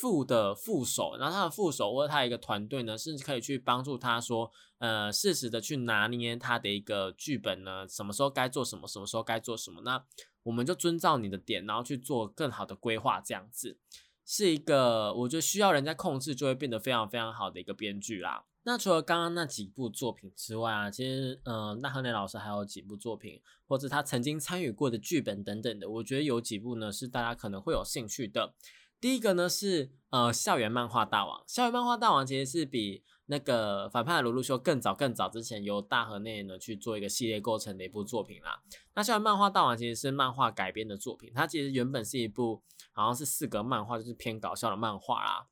[0.00, 10.02] 副的副手，然后他的副手或者他一个团队呢，甚至可以去帮助他说，呃，适时的去拿捏他的一个剧本呢，什么时候该做什么，什么时候该做什么，那
[10.44, 13.78] 我们就遵照你的点，然后去做更好的规划，这样子
[14.24, 18.46] 是一个我觉得需要人家控制就会变得非常非常好的一个编剧啦。
[18.64, 28.54] 那除了刚刚那几部作品之外啊，其实，嗯，那河内老师还有几部作品，或者他曾经参与过的剧本等等的，我觉得有几部呢是大家可能会有兴趣的。
[29.02, 38.62] 第一个呢是呃校园漫画大王，校园漫画大王其实是比那个反派的鲁鲁修更早更早之前由大河内呢去做一个系列构成的一部作品啦。
[38.94, 42.62] 那校园漫画大王其实是漫画改编的作品，它其实原本是一部
[42.92, 45.48] 好像是四格漫画，就是偏搞笑的漫画啦。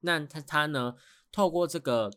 [0.00, 0.96] 那它它呢
[1.30, 2.10] 透过这个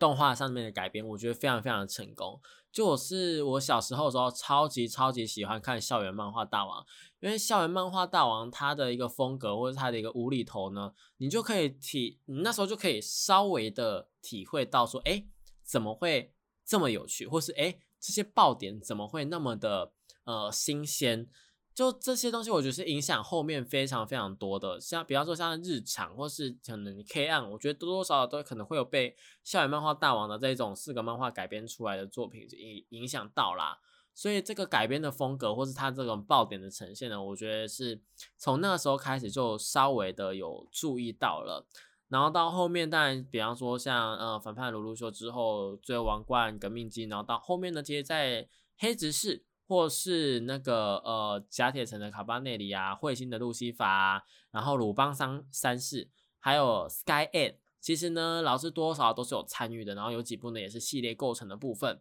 [0.00, 2.40] 动画上面的改编，我觉得非常非常的成功。
[2.74, 6.84] 就我是我小时候的时候，超级超级喜欢看校园漫画大王，
[7.20, 15.24] 因为校园漫画大王他的一个风格或者他的一个无厘头呢，你就可以体，你那时候就可以稍微的体会到说，哎，
[15.62, 16.34] 怎么会
[16.66, 19.92] 这么有趣，或是哎这些爆点怎么会那么的
[20.24, 21.28] 呃新鲜。
[21.74, 33.80] 就这些东西，我觉得是影响后面非常非常多的，像比方说像日常或是可能 K 案，我觉得多多少少都可能会有被校园漫画大王的这种四个漫画改编出来的作品影影响到啦。
[34.14, 38.00] 所以这个改编的风格或是它这种爆点的呈现呢，我觉得是
[38.38, 41.66] 从那个时候开始就稍微的有注意到了。
[42.08, 49.42] 然后到后面，当然，比方说像呃反叛鲁鲁修之后，最后王冠革命机，然后到后面呢，其实在黑执事
[49.74, 56.08] 或是那个呃甲铁城的卡巴内里啊，彗星的路西法，然后鲁邦三三世，
[56.38, 62.00] 还有 Sky e i g 其实呢，老师多少都是有参与的，然后有几部呢也是系列构成的部分。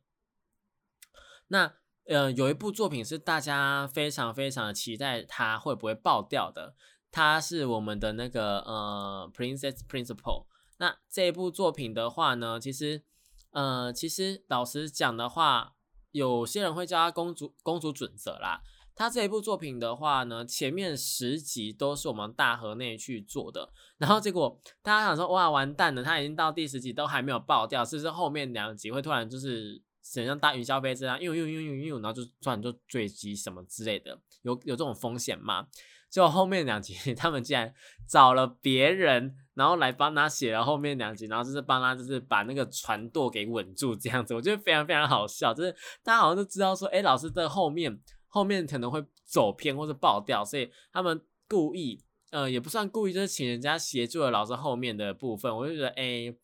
[1.47, 1.73] 那
[2.05, 6.75] 呃有一部作品是大家非常非常的期待它会不会爆掉的。
[7.11, 10.45] 它是我们的那个呃，Princess Principal。
[10.77, 13.01] 那这一部作品的话呢，其实
[13.49, 15.72] 呃，其实老实讲的话，
[16.13, 18.61] 有些人会叫他公主公主准则啦。
[18.95, 35.67] 他这一部作品的话呢，前面十集都是我们大河内去做的，然后结果大家想说，哇，完蛋了，他已经到第十集都还没有爆掉，是不是后面两集会突然就是像大云霄飞车啊，又又又又又，然后就突然就坠机什么之类的，有有这种风险吗？
[36.11, 37.73] 就后面两集， 他们竟然
[38.07, 45.53] 找了别人，然后来帮他写了后面两集，然后就是帮他就是把那个船舵给稳住这样子，我觉得非常非常好笑。
[45.53, 45.71] 就是
[46.03, 55.55] 大家好像都知道说，哎，老师的后面后面可能会走偏或者爆掉，所以他们故意，呃，也不算故意，就是请人家协助了老师后面的部分。
[55.55, 56.35] 我就觉得，哎，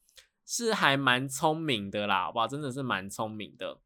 [0.46, 3.80] 是还蛮聪明的啦，哇，真的是蛮聪明的。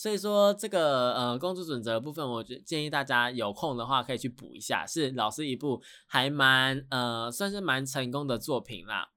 [0.00, 9.10] 所以说这个呃公主准则部分，我觉建议大家有空的话可以去补一下，是老师一部还蛮呃算是蛮成功的作品啦。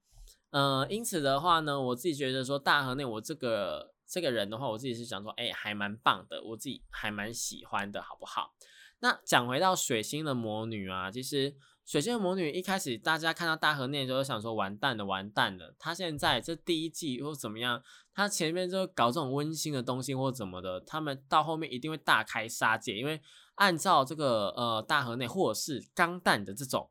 [0.49, 8.53] 呃，因此的话呢，我自己觉得说大河内我这个这个人的话，我自己是想说，哎，还蛮棒的，我自己还蛮喜欢的，好不好？
[8.99, 11.55] 那讲回到水星的魔女啊，其实。
[11.85, 15.75] 水星的魔女一开始大家看到大河内就想说完蛋了，完蛋了。
[15.77, 17.83] 她现在这第一季或怎么样，
[18.13, 23.21] 他前面就搞这种温馨的东西或者怎么的，他们到后面一定会大开杀戒，因为
[23.55, 26.89] 按照这个呃大河内或者是钢弹的这种，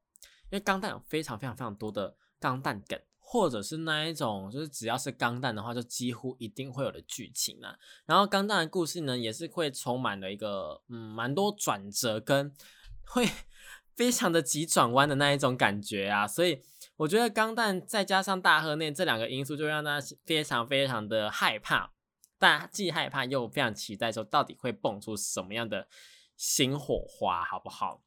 [0.50, 7.76] 因为钢弹有非常非常非常多的钢弹梗，或者是那一种就是只要是钢弹的话，就几乎一定会有的剧情啊。
[8.06, 12.54] 然后钢弹的故事呢，也是会充满了一个嗯蛮多转折跟
[13.06, 13.28] 会。
[13.94, 16.62] 非常的急转弯的那一种感觉啊，所以
[17.02, 21.92] 我觉得钢弹再加上大河内这两个因素，就让大家非常非常的害怕，
[22.38, 25.88] 但既害怕又非常期待，说到底会蹦出什么样的
[26.36, 28.04] 新火花，好不好？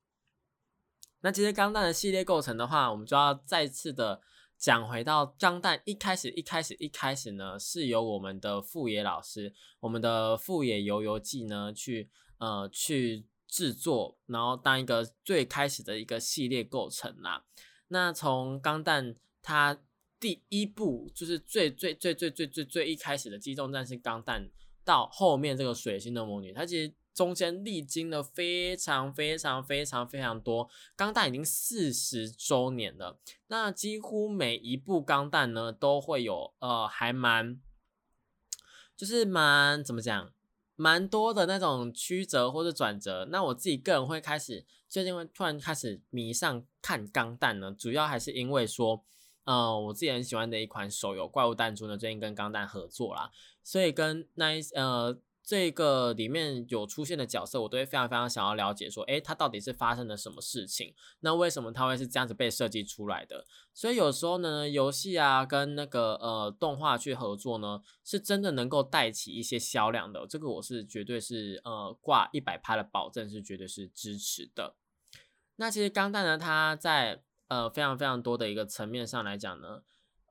[1.20, 4.22] 那其实钢弹的系列构成的话，我们就要再次的
[4.58, 13.28] 讲回到钢弹一开始，一开始，一开始呢，是由我们的富野老师，我们的富野游游记呢，去呃去。
[13.48, 17.46] 制作，然后当一个最开始的一个系列构成啦。
[17.88, 19.78] 那从钢弹它
[20.20, 24.50] 第一部就是最最最最最最最一开始的机动战士钢弹，
[24.84, 30.70] 到后面这个水星的魔女，它其实中间历经了非常非常非常非常多。
[30.96, 37.60] 钢弹已经四十周年了，那几乎每一部钢弹呢都会有呃，还蛮
[38.98, 40.32] 就是蛮怎么讲？
[40.78, 44.66] 蛮多的那种曲折或者转折，那我自己个人会开始
[44.96, 49.04] 最近会突然开始迷上看钢弹呢，主要还是因为说，
[49.44, 53.30] 呃，我自己很喜欢的一款手游《怪物弹珠》呢，最近跟钢弹合作啦，
[53.62, 55.20] 所以跟那一呃。
[55.48, 60.96] 这个里面有出现的角色，我都会非常非常想要了解，说，诶，他到底是发生了什么事情？
[61.20, 63.46] 那为什么他会是这样子被设计出来的？
[63.72, 70.26] 所以有时候呢，游戏啊跟那个呃动画去合作呢，是真的能够带起一些销量的。
[70.28, 74.76] 这个我是绝对是呃挂一百趴的保证，是绝对是支持的。
[75.58, 79.82] 那其实钢弹呢，它在呃非常非常多的一个层面上来讲呢。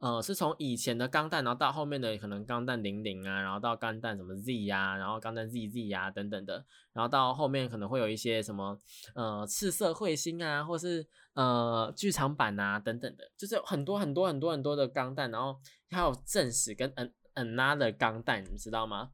[0.00, 8.78] 呃，是从以前的钢弹，然后到后面的可能钢弹零零啊，然后到钢弹什么 Z 呀，然后钢弹 ZZ 呀等等的，然后到后面可能会有一些什么
[9.14, 15.58] 呃赤色彗星啊，或是呃剧场版啊等等的，就是很多很多很多很多的钢弹，然后
[15.90, 19.12] 还有正史跟 N N 的钢弹，你知道吗？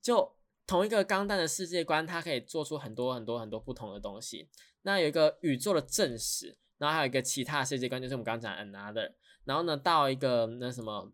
[0.00, 0.36] 就
[0.68, 4.48] 同一个钢弹的世界观，它可以做出很多很多很多不同的东西。
[4.88, 9.12] 那有一个宇宙的正史，然后还有一个其他世界观，就是我们刚刚讲 Another。
[9.44, 11.12] 然后呢，到一个那什么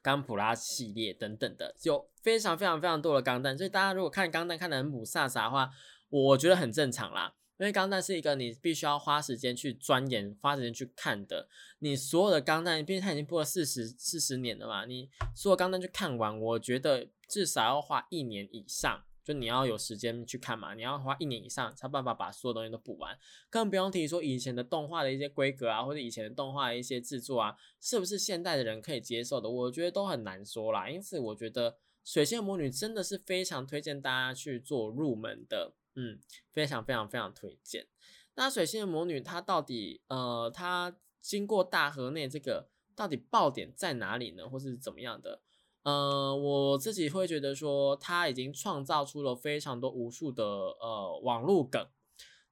[0.00, 5.68] 钢普拉系列等等的，有非常非常非常多的钢弹，所以大家如果看钢弹看的很母飒飒的话，
[6.08, 7.34] 我觉得很正常啦。
[7.56, 11.48] 因为钢弹是一个你必须要花时间去钻研、花时间去看的。
[11.80, 19.02] 你所有的钢弹，毕竟它已经播了四十四十年了嘛，你所有钢弹去看完，我觉得至少要花一年以上。
[19.24, 29.48] 就你要有时间去看嘛，你要花一年以上才办法把所有东西都补完，更不用提说以前的动画的一些规格啊，或者以前的动画的一些制作啊，是不是现代的人可以接受的？
[29.48, 30.90] 我觉得都很难说啦。
[30.90, 31.72] 因此，我觉得
[32.04, 36.20] 《水星魔女》真的是非常推荐大家去做入门的，嗯，
[36.52, 37.86] 非常非常非常推荐。
[38.34, 45.40] 那《水星的魔女》它到底呃，它经过大河内这个到底爆点在哪里呢，或是怎么样的？
[45.84, 51.86] 呃，我自己会觉得说，他已经创造出了非常多无数的呃网络梗。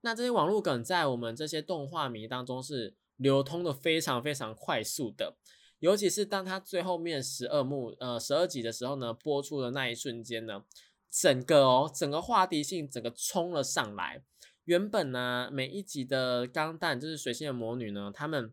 [0.02, 5.36] 那这些网络梗在我们这些动画迷当中是流通的非常非常快速的，
[5.78, 10.64] 尤其是当他最后面十二幕呃十二集的时候呢，播出的那一瞬间呢，
[11.10, 14.22] 整个哦整个话题性整个冲了上来。
[14.64, 18.52] 原本呢每一集的钢弹就是水星的魔女呢，他们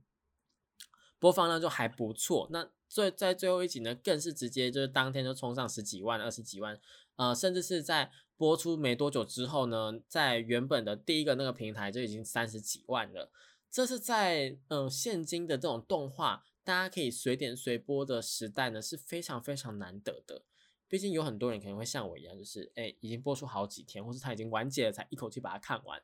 [1.20, 2.48] 播放量就还不错。
[2.52, 6.78] 那最在最后一集呢，更是直接就是当天就冲上十几万、二十几万，
[7.18, 13.32] 呃，甚至是在播出没多久之后呢，在原本的第一个那个平台就已经三十几万了。
[13.70, 20.42] 这是在呃现今的这种动画，大家可以随点随播的时代呢，是非常非常难得的。
[20.88, 26.02] 毕竟有很多人可能会像我一样，就是哎，已经播出好几天，或是他已经完结了，才一口气把它看完。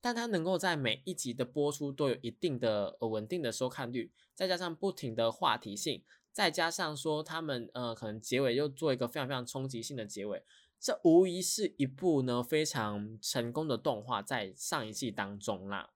[0.00, 6.04] 但他能够在每一集的播出都有一定的呃稳定的收看率，再加上不停的话题性。
[6.32, 10.44] 再加上说他们呃，可能结尾又做一个非常非常冲击性的结尾，
[10.78, 15.90] 这无疑是一部呢非常成功的动画，在上一季当中啦。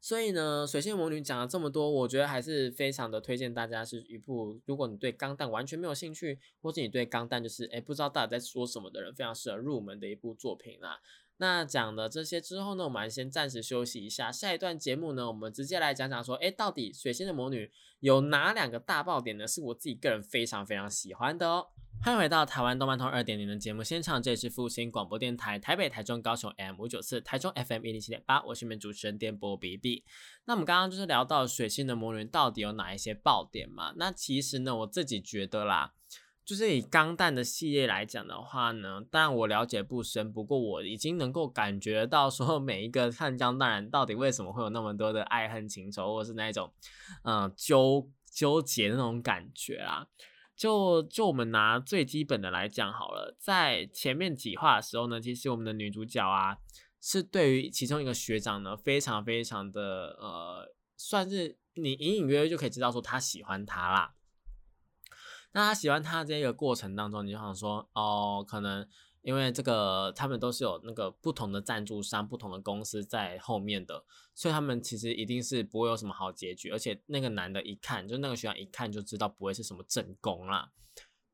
[0.00, 11.00] 所以呢，水星魔女讲了这么多，我觉得还是非常的推荐大家是一部，如果你对钢弹完全没有兴趣，或者你对钢弹就是哎不知道大家在说什么的人，非常适合入门的一部作品啦。
[11.42, 14.30] 那讲了这些之后呢，我们先暂时休息一下。
[14.30, 17.68] 下一段节目呢，我们直接来讲讲说，哎，到底水星的魔女
[17.98, 19.44] 有哪两个大爆点呢？
[19.44, 21.66] 是我自己个人非常非常喜欢的哦。
[22.04, 30.04] 欢迎回到台湾动漫通二点零的节目现场，这里是复兴广播电台台北、台中、高雄 M 五九四，台中 FM 一零七点八，我是你们主持人电波 B B。
[30.44, 33.92] 那我们刚刚就是聊到水星的魔女到底有哪一些爆点嘛？
[33.96, 35.94] 那其实呢，我自己觉得啦。
[36.44, 46.72] 就是以钢弹的系列来讲的话呢，当然我了解不深，不过我已经能够感觉到说每一个看钢弹人到底为什么会有那么多的爱恨情仇，或是那种
[47.22, 50.06] 嗯纠纠结的那种感觉啊。
[50.56, 56.58] 就就我们拿最基本的来讲好了，在前面几话的时候呢，其实我们的女主角啊
[57.00, 64.14] 是对于其中一个学长呢非常非常的呃，算是你隐隐约约就可以知道说她喜欢他啦。
[65.54, 68.88] 那他喜欢他这个过程当中，你就想说，哦，可能
[69.20, 74.02] 因为这个他们都是有那个不同的赞助商、不同的公司在后面的，
[74.34, 76.70] 所以他们其实一定是不会有什么好结局。
[76.70, 80.72] 而且那个男的一看，就那个学长一看就知道不会是什么正宫啦，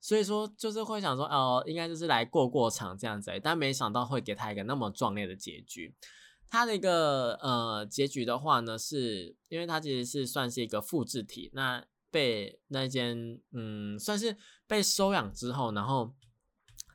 [0.00, 3.30] 所以说就是会想说，哦，应该就是来过过场这样子。
[3.40, 5.94] 但没想到会给他一个那么壮烈的结局。
[6.50, 11.86] 他的一个呃结局的话呢，是因为他其实是算是一个复制体，那。
[12.10, 14.36] 被那间嗯，算是
[14.66, 16.14] 被收养之后，然后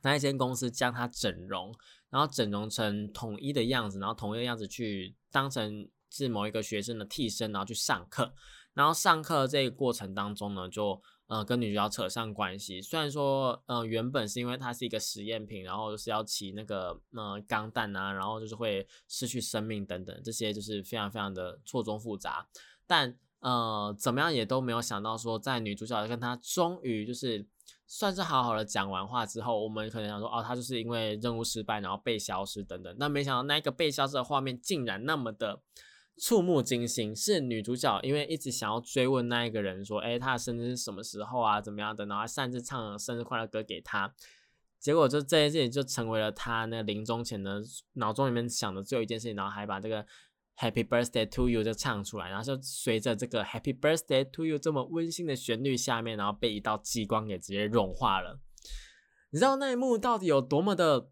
[0.02, 1.74] 那一间公司将他整容，
[2.10, 8.34] 然后整容成统一的样子，然后统一的样子去当成是某一个学生的替身，然后去上课。
[8.74, 12.82] 然后上课这个过程当中呢，就呃跟女主角扯上关系。
[12.82, 22.48] 虽然说呃原本是因为它是一个实验品，然后是要骑那个呃钢弹啊，然后就是会失去生命等等，这些就是非常非常的错综复杂，
[22.86, 23.16] 但。
[23.44, 27.46] 呃，怎么样也都没有想到说，在女主角跟他终于就是
[27.86, 32.96] 算是好好的讲完话之后，我们可能想说，哦，他就是因为任务失败，然后被消失等等。
[32.98, 35.60] 但没想到那个被消失的画面竟然那么的
[36.16, 41.60] 触目惊心，是女主角因为一直想要追问那一个人说，哎，他的生日是什么时候啊？
[41.60, 42.06] 怎么样的？
[42.06, 44.14] 然后擅自唱生日快乐歌给他，
[44.80, 50.06] 结果就这件事情就成为了他那临终前的脑中里面想的最后一件事情，然后还把这个。
[50.56, 58.38] Happy birthday to you 就唱出来，然后就随着这个 Happy birthday to you 这么温馨的旋律下面，然后被一道激光给直接融化了。
[59.30, 61.10] 你知道那一幕到底有多么的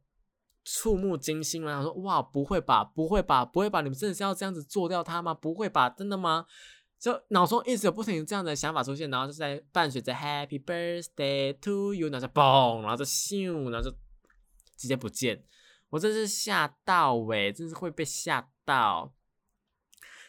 [0.64, 1.78] 触目惊心吗？
[1.78, 5.34] 他说：“哇，不会吧，不会吧，不会吧，你们真的是要这样子做掉他吗？
[5.34, 6.47] 不会吧，真的吗？”
[7.01, 13.97] 就脑中一直有不停这样的想法出现，然后就在伴随着 Happy birthday to you，然后就嘣，然后就咻，然后就
[14.76, 15.43] 直接不见。
[15.90, 19.12] 我真是吓到诶，真是会被吓到。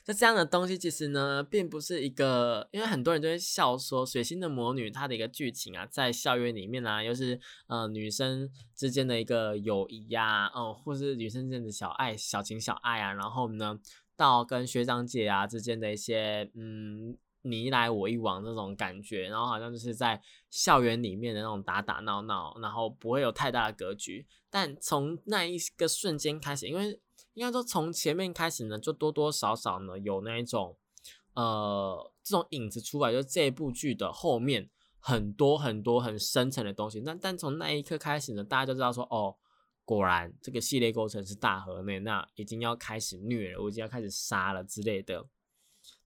[0.06, 13.80] 那这样的东西其实呢，并不是一个，因为很多人就会笑说《水星的魔女》它的一个剧情啊，在校园里面啊，又是呃女生之间的一个友谊呀，哦，或是女生之间的小爱、小情小爱啊，然后呢，
[14.18, 27.00] 到跟学长姐啊之间的一些嗯你一来我一往这种感觉，然后好像就是在校园里面的那种打打闹闹，然后不会有太大的格局，但从那一个瞬间开始，因为。
[27.34, 30.78] 应该说，从前面开始呢，就多多少少呢有那一种，
[31.34, 34.70] 呃，这种影子出来，就这部剧的后面
[35.00, 37.00] 很多很多很深层的东西。
[37.02, 39.36] 那但从那一刻开始呢，大家就知道说，哦，
[39.84, 45.26] 果然这个系列构成是大河内，那已经要开始虐了，我已经要开始杀了之类的。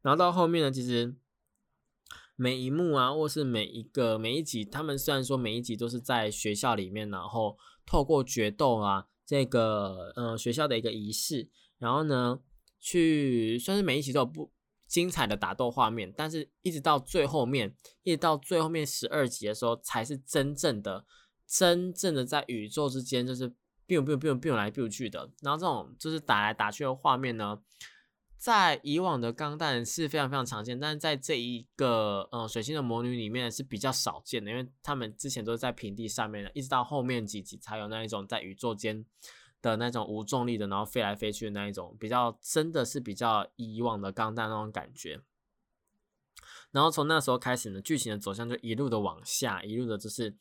[0.01, 1.15] 然后到后面呢，其实
[2.35, 12.39] 每一幕啊，或是每一个每一集，他们虽然说每一集都是在学校里面，然后透过决斗啊，这个呃学校的一个仪式，然后呢，
[12.79, 14.51] 去算是每一集都有不
[14.87, 21.05] 精彩的打斗画面，但是一直到最后面，一直到最后面十二集的时候，才是真正的、
[21.45, 23.49] 真正的在宇宙之间就是
[23.85, 27.61] biu biu biu biu 来 biu 去的，然后这种就是打来打去的画面呢。
[28.37, 39.03] 在以往的钢弹是非常非常常见，但是在这一个呃水星的魔女里面是比较少见的，因为他们之前都是在平地上面的，一直到后面几集才有那一种在宇宙间
[39.59, 45.19] 的那种无重力的，然后飞来飞去的那一种，比较真的是比较以往的钢弹那种感觉。
[46.69, 50.37] 然后从那时候开始呢，剧情的走向就一路的往下，一路的就是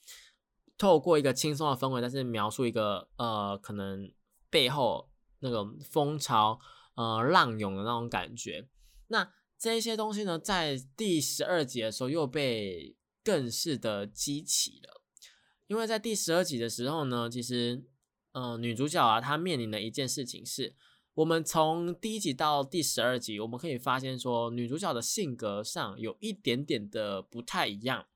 [0.76, 4.12] 透过一个轻松的氛围，但是描述一个呃可能
[4.50, 6.60] 背后那种风潮。
[6.96, 8.66] 呃，浪涌的那种感觉，
[9.08, 15.02] 那这些东西呢，在第十二集的时候又被更是的激起了，
[15.66, 17.84] 因为在第十二集的时候呢，其实，
[18.32, 20.74] 呃，女主角啊，她面临的一件事情是，
[21.12, 28.06] 我们从第一集到第十二集，我们可以发现说，女主角的性格上有一点点的不太一样，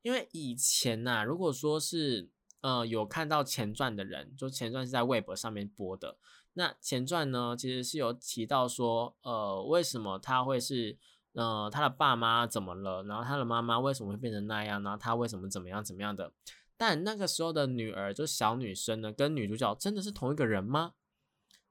[0.00, 2.30] 因为以前呐，如果说是，
[2.62, 6.16] 呃，有看到前传的人，就前传是在微博上面播的。
[6.58, 10.96] 那前传呢，其实是有提到说，呃，为什么他会是，
[11.34, 13.02] 呃，他的爸妈怎么了？
[13.02, 14.82] 然后他的妈妈为什么会变成那样？
[14.82, 16.32] 然后他为什么怎么样怎么样的？
[16.78, 20.94] 但那个时候的女儿，就小女生呢，跟女主角真的是同一个人吗？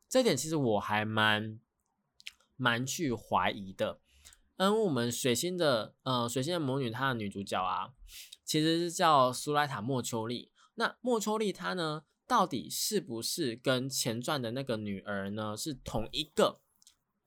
[0.08, 1.60] 这点其实我还蛮
[2.56, 4.00] 蛮去怀疑的。
[4.58, 7.90] 嗯，我们水星的，呃，水星的魔女，她的女主角啊，
[8.44, 10.52] 其实是叫苏莱塔莫丘利。
[10.76, 12.04] 那莫丘利她呢？
[12.28, 16.59] 到底是不是跟前传的那个女儿呢是同一个？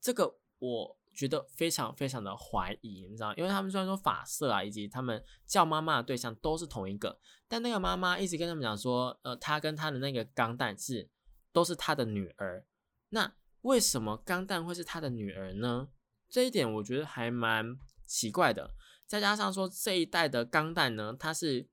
[0.01, 7.19] 这个我觉得非常非常的怀疑，你知道，因为他们虽然说发色啊，以及他们叫妈妈的对象都是同一个，
[7.49, 11.09] 但那个妈妈一直跟他们讲说，呃，她跟她的那个钢蛋是
[11.53, 12.65] 都是她的女儿。
[13.11, 13.33] 那
[13.63, 15.89] 为什么钢蛋会是她的女儿呢？
[16.29, 18.75] 这一点我觉得还蛮奇怪的。
[19.07, 21.69] 再加上说这一代的钢蛋呢，它是，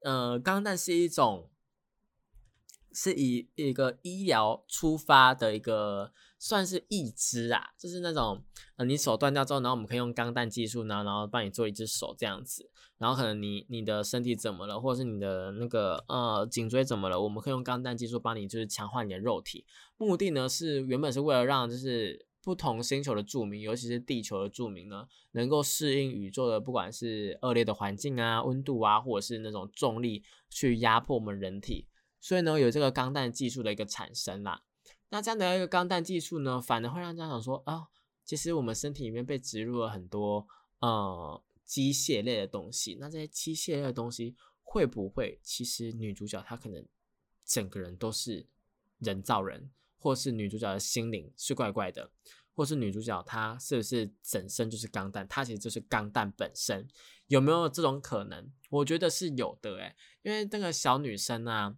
[0.00, 1.50] 呃，钢蛋是一种。
[2.98, 8.42] 是以一个医疗出发的一个算是义肢啊，就是那种
[8.76, 19.66] 呃你手断掉之后，然后我们可以用钢弹技术呢，然后帮你做一只手这样子，然后可能你你的身体怎么了，或者是你的那个呃颈椎怎么了，我们可以用钢弹技术帮你就是强化你的肉体，
[19.98, 31.86] 目的呢是原本是为了让就是不同星球的住民，尤其是地球的住民呢，能够适应宇宙的不管是恶劣的环境啊、温度啊，或者是那种重力去压迫我们人体。
[32.20, 34.62] 所以呢，有这个钢弹技术的一个产生啦。
[35.10, 37.86] 那这样的一个钢弹技术呢，反而会让家长说啊，
[38.24, 40.44] 其实我们身体里面被植入了很多
[40.80, 42.96] 呃机械类的东西。
[42.98, 46.84] 那这些机械类的东西会不会，其实女主角她可能
[47.44, 48.48] 整个人都是
[48.98, 52.10] 人造人，或是女主角的心灵是怪怪的，
[52.52, 55.26] 或是女主角她是不是整身就是钢弹？
[55.28, 56.88] 她其实就是钢弹本身，
[57.28, 58.52] 有没有这种可能？
[58.70, 61.76] 我觉得是有的诶，因为那个小女生啊。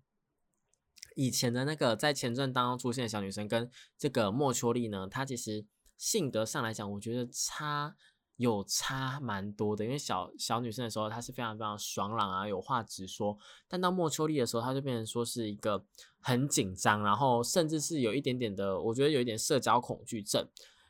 [1.18, 5.66] 以前的那个在前传当中出现的小女生跟这个莫秋丽呢，她其实
[5.96, 7.96] 性格上来讲，我觉得差
[8.36, 9.84] 有差蛮多的。
[9.84, 15.84] 因为小小女生的时候，她是非常非常爽朗啊，有话直说；但到莫秋丽的时候，她就变成说是一个
[16.20, 20.48] 很紧张，然后甚至是有一点点的，我觉得有一点社交恐惧症。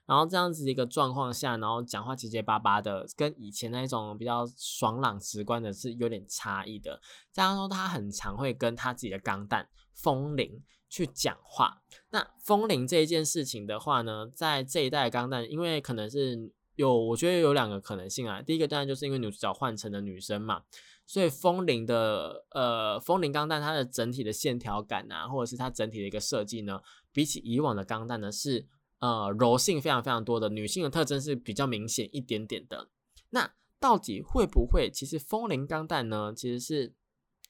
[0.08, 7.00] 然后这样子一个状况下，然后讲话结结巴巴的，跟以前那一种比较爽朗直观的是有点差异的。
[7.32, 9.68] 加上说，他很常会跟他自己的钢蛋。
[9.92, 18.40] 风铃去讲话，那风铃这一件事情的话呢，在这一代钢弹，因为可能是有，我觉得有两个可能性啊。
[18.40, 20.62] 第一个当然就是因为女主角换成了女生嘛，
[21.04, 26.80] 所以风铃的呃风铃钢弹它的整体的线条感啊，或者是它整体的一个设计呢，
[27.12, 28.64] 比起以往的钢弹呢，是
[28.98, 32.88] 呃柔性非常非常多的，女性的特征是比较明显一点点的。
[33.30, 36.94] 那到底会不会，其实风铃钢弹呢，其实是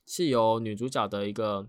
[0.06, 1.68] 是由女主角的一个。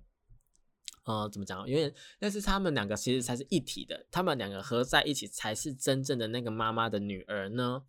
[1.05, 1.67] 呃，怎么讲？
[1.67, 7.82] 因为但是他们两个其实才是一体的，他们两个合在一起才是真正的那个妈妈的女儿呢。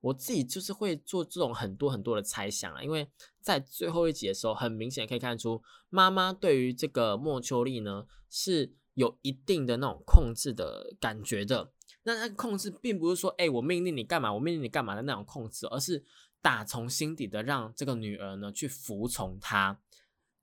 [0.00, 3.06] 我自己就是会做这种很多很多的猜想啊，因为
[3.38, 11.72] 在最后一集的时候，很明显可以看出妈妈对于这个莫秋丽呢是有一定的那种控制的感觉的。
[12.02, 16.04] 那他控制并不是说，哎，我命令你干嘛，我命令你干嘛的那种控制，而是
[16.42, 19.80] 打从心底的让这个女儿呢去服从他。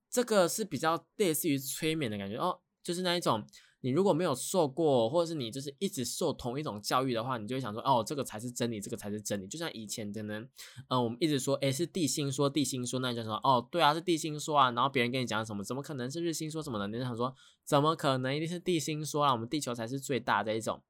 [0.09, 3.45] 这个是比较类似于催眠的感觉哦，就是那一种，
[3.85, 9.47] 你如果没有受过，或者是你就是一直受同一种教育的话，你就会想说，哦，这个才是真理，这个才是真理。
[9.47, 10.43] 就像以前的呢，
[10.87, 14.71] 嗯，我们一直说，诶，是地心说，地心说，那你就说，哦，对啊，是地心说啊。
[14.71, 16.87] 然后别人跟你讲什么，怎么可能是日心说什么的？
[16.87, 19.33] 你就想说，怎么可能一定是地心说啊？
[19.33, 20.81] 我们地球才是最大的一种，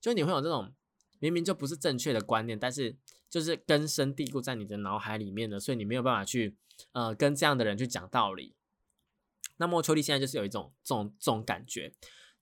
[0.00, 0.72] 就你会有这种
[1.20, 2.96] 明明就不是正确的观念，但是
[3.28, 6.56] 就是根深蒂固在你的脑海里面的，所以你没有办法去，
[6.90, 8.56] 呃，跟这样的人去讲道理。
[9.58, 11.92] 那么秋丽现在就是有一种这种这种感觉。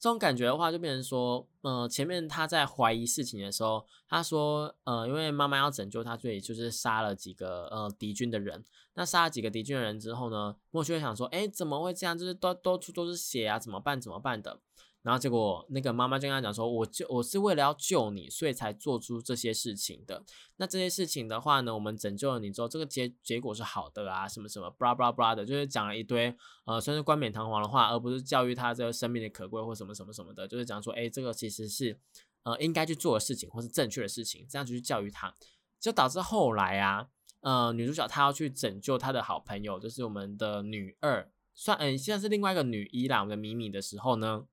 [0.01, 8.65] 这种感觉的话，就变成说，呃，前面他在怀疑事情的时候，他说，呃，因为妈妈要拯救他，所以就是杀了几个呃敌军的人。
[8.95, 12.17] 那杀了几个敌军的人之后呢，莫须会想说，哎，怎么会这样？
[12.17, 14.01] 就是都到处都是血啊，怎么办？
[14.01, 14.61] 怎么办的？
[15.09, 20.23] 然后结果那个妈妈就跟他讲说，我就我是为了要救你，所以才做出这些事情的。
[20.57, 26.37] 那这些事情的话呢，我们拯救了你之后，这个结结果是好的啊，什么什么，blah blah blah 的，就是讲了一堆
[26.67, 31.99] 呃，算是冠冕堂皇的话，而不是教育他这个生命的可贵或什么什么什么的，就是讲说，哎，这个其实是
[32.43, 35.35] 呃应该去做的事情，或是正确的事情，这样就去教育他，
[35.81, 37.07] 就导致后来啊，
[37.41, 44.45] 呃，女主角她要去拯救她的好朋友，就是我们的女二，算嗯，现在是另外一个女一啦，我们的米米的时候呢。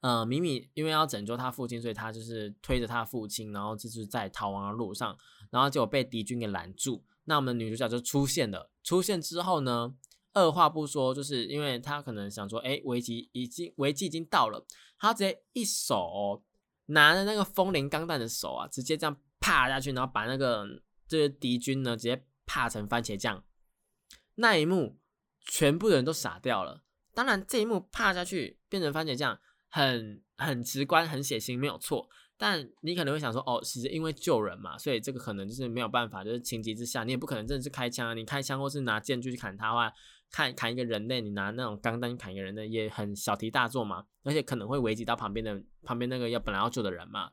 [0.00, 5.16] 呃，米米因为要拯救他父亲，所以他就是推着他父亲，然后就是在逃亡的路上，
[5.50, 7.04] 然后结果被敌军给拦住。
[7.24, 9.94] 那我们女主角就出现了，出现之后呢，
[10.32, 14.64] 二话不说，就是因为他可能想说，哎，危机已经危机已经到了，
[14.98, 16.44] 他直接一手
[16.86, 20.64] 拿着那个风铃钢弹的手啊，直接这样啪下去，然后把那个
[21.08, 23.42] 这些敌军呢直接啪成番茄酱。
[24.36, 25.00] 那一幕，
[25.40, 26.84] 全部的人都傻掉了。
[27.14, 29.40] 当然，这一幕啪下去变成番茄酱。
[29.76, 32.08] 很很直观，很血腥，没有错。
[32.38, 38.14] 但你可能会想说，哦，其实因为救人嘛，所以这个可能就是没有办法，就是情急之下，你也不可能真的是开枪啊。
[38.14, 39.92] 你开枪或是拿剑去砍他的话，
[40.30, 44.06] 砍砍一个人类，你拿那种钢弹砍一个人类，也很小题大做嘛。
[44.22, 47.30] 而且可能会危及到旁边的旁边那个要本来要救的人嘛。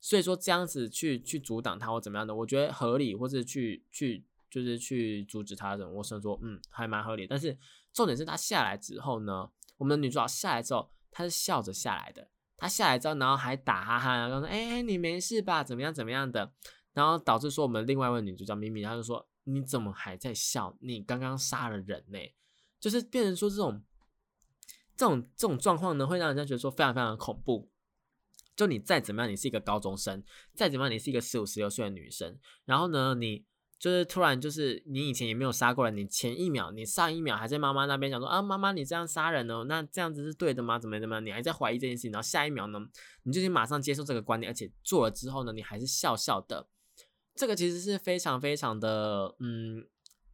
[0.00, 7.26] 所以说这样子去去阻挡他或怎么样的，我觉得合理，或是去去就是去阻止他的人，我是说，嗯，还蛮合理。
[7.26, 7.56] 但是
[7.94, 10.90] 重点是他下来之后呢，我们的女主角下来之后。
[11.10, 15.64] 他是笑着下来的，他下来之后，然后还打哈哈，然后说：“哎，你没事吧？
[15.64, 15.92] 怎么样？
[15.92, 16.52] 怎么样的？”
[16.92, 20.76] 然后导致说我们另外一位女主角咪咪，她就说：“你怎么还在笑？
[20.80, 22.18] 你刚刚杀了人呢？”
[22.80, 23.82] 就是变成说这种
[24.96, 27.70] 这种这种状况呢，会让人家觉得说非常非常的恐怖。
[28.56, 30.22] 就你再怎么样，你是一个高中生，
[30.54, 33.44] 再怎么样，你是一个十五十六岁的女生，然后呢，你。
[33.80, 40.78] 就是突然，就是你以前也没有杀过人，你前一秒、你上一秒还在妈妈那边讲说啊，妈妈你这样杀人哦，那这样子是对的吗？
[40.78, 41.18] 怎么怎么？
[41.20, 42.78] 你还在怀疑这件事情，然后下一秒呢，
[43.22, 46.68] 你就马上接受这个观点，而且做了之后呢，你还是笑笑的。
[47.34, 49.82] 这个其实是非常非常的嗯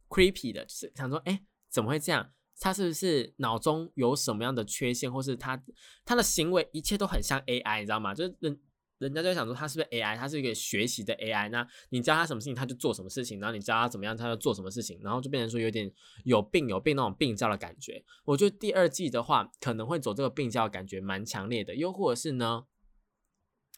[0.09, 2.29] creepy 的，就是想说，哎，怎么会这样？
[2.59, 5.63] 他是不是脑中有什么样的缺陷，或是他
[6.03, 8.13] 他的行为一切都很像 AI，你知道吗？
[8.13, 8.59] 就是人。
[8.99, 11.49] 人家就想说他是不是 AI，他是一个学习的 AI。
[11.49, 14.99] 那你教他什么事情，他就做什么事情；然后你教他怎么样，他就做什么事情。
[15.03, 15.91] 然后就变成说有点
[16.23, 18.03] 有病有病那种病娇的感觉。
[18.25, 21.75] 我觉得第二季的话可能会走这个病娇的感觉蛮强烈的。
[21.75, 22.65] 又或者是呢，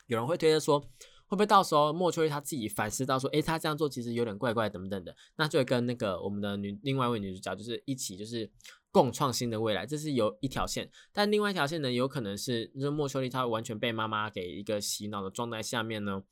[0.07, 0.89] 有人会推测说，
[1.29, 5.15] 会不会到时候莫秋丽她自己反思到说，诶，她这样做其实有点怪怪等等的。
[5.37, 8.51] 那就会跟那个我们的女另外一位女主角就是一起就是。
[8.91, 16.23] 共创新的未来，这是有一条线，但另外一条线呢，有可能是就是莫秋丽她完全被妈妈给一个洗脑的状态下面呢，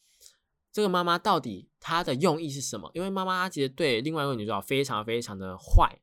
[0.71, 2.89] 这个妈妈到底她的用意是什么？
[2.95, 5.99] 因为妈妈她其实对另外一位女主角非常非常的坏，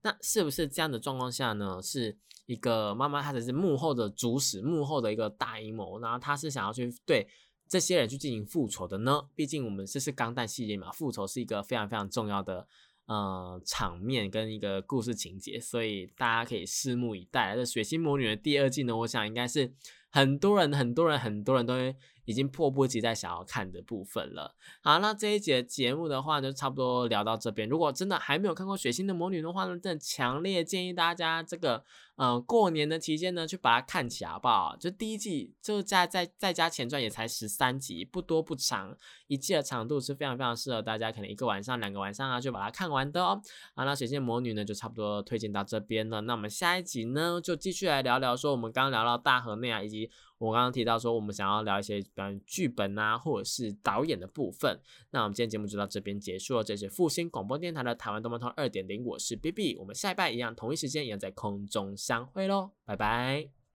[0.00, 7.28] 那是不是这样的状况下呢，是一个妈妈她只是幕后的主使，幕后的一个大阴谋，然后她是想要去对
[7.72, 9.22] 这些人去进行复仇的呢？
[9.34, 12.68] 毕竟我们这是钢弹系列嘛，复仇是一个非常非常重要的。
[13.06, 17.56] 呃，场面跟一个故事情节，所以大家可以拭目以待。
[17.56, 19.72] 这《血腥魔女》的第二季呢，我想应该是
[20.10, 21.96] 很多人、很多人、很多人都会。
[22.24, 24.54] 已经迫不及待想要看的部分了。
[24.82, 27.68] 好，那这一节节目的话就，差不多聊到这边。
[27.68, 31.84] 如果真的还没有看过《血腥的魔女》的话呢，真的强烈建议大家这个，
[32.16, 34.76] 嗯，过年的期间呢，去把它看起来，好不好？
[34.76, 38.96] 就第一季，就再再再加前传也才十三集，不多不长，
[39.26, 43.40] 一季的长度是非常非常适合大家，可能一个晚上、两个晚上啊，就把它看完的哦。
[43.74, 46.20] 好，那《血腥魔女》呢，就差不多推荐到这边了。
[46.22, 50.10] 那我们下一集呢，就继续来聊聊说，我们刚刚聊到大河内啊，以及。
[50.42, 54.76] 我刚刚提到说，我们想要聊一些关于剧本啊，或者是导演的部分。
[55.10, 56.64] 那我们今天节目就到这边结束了。
[56.64, 59.76] 这是复兴广播电台的台湾动漫通二点零，我是 B B。
[59.76, 63.61] 我们下一拜一样，同一时间一样在空中相会喽，拜拜。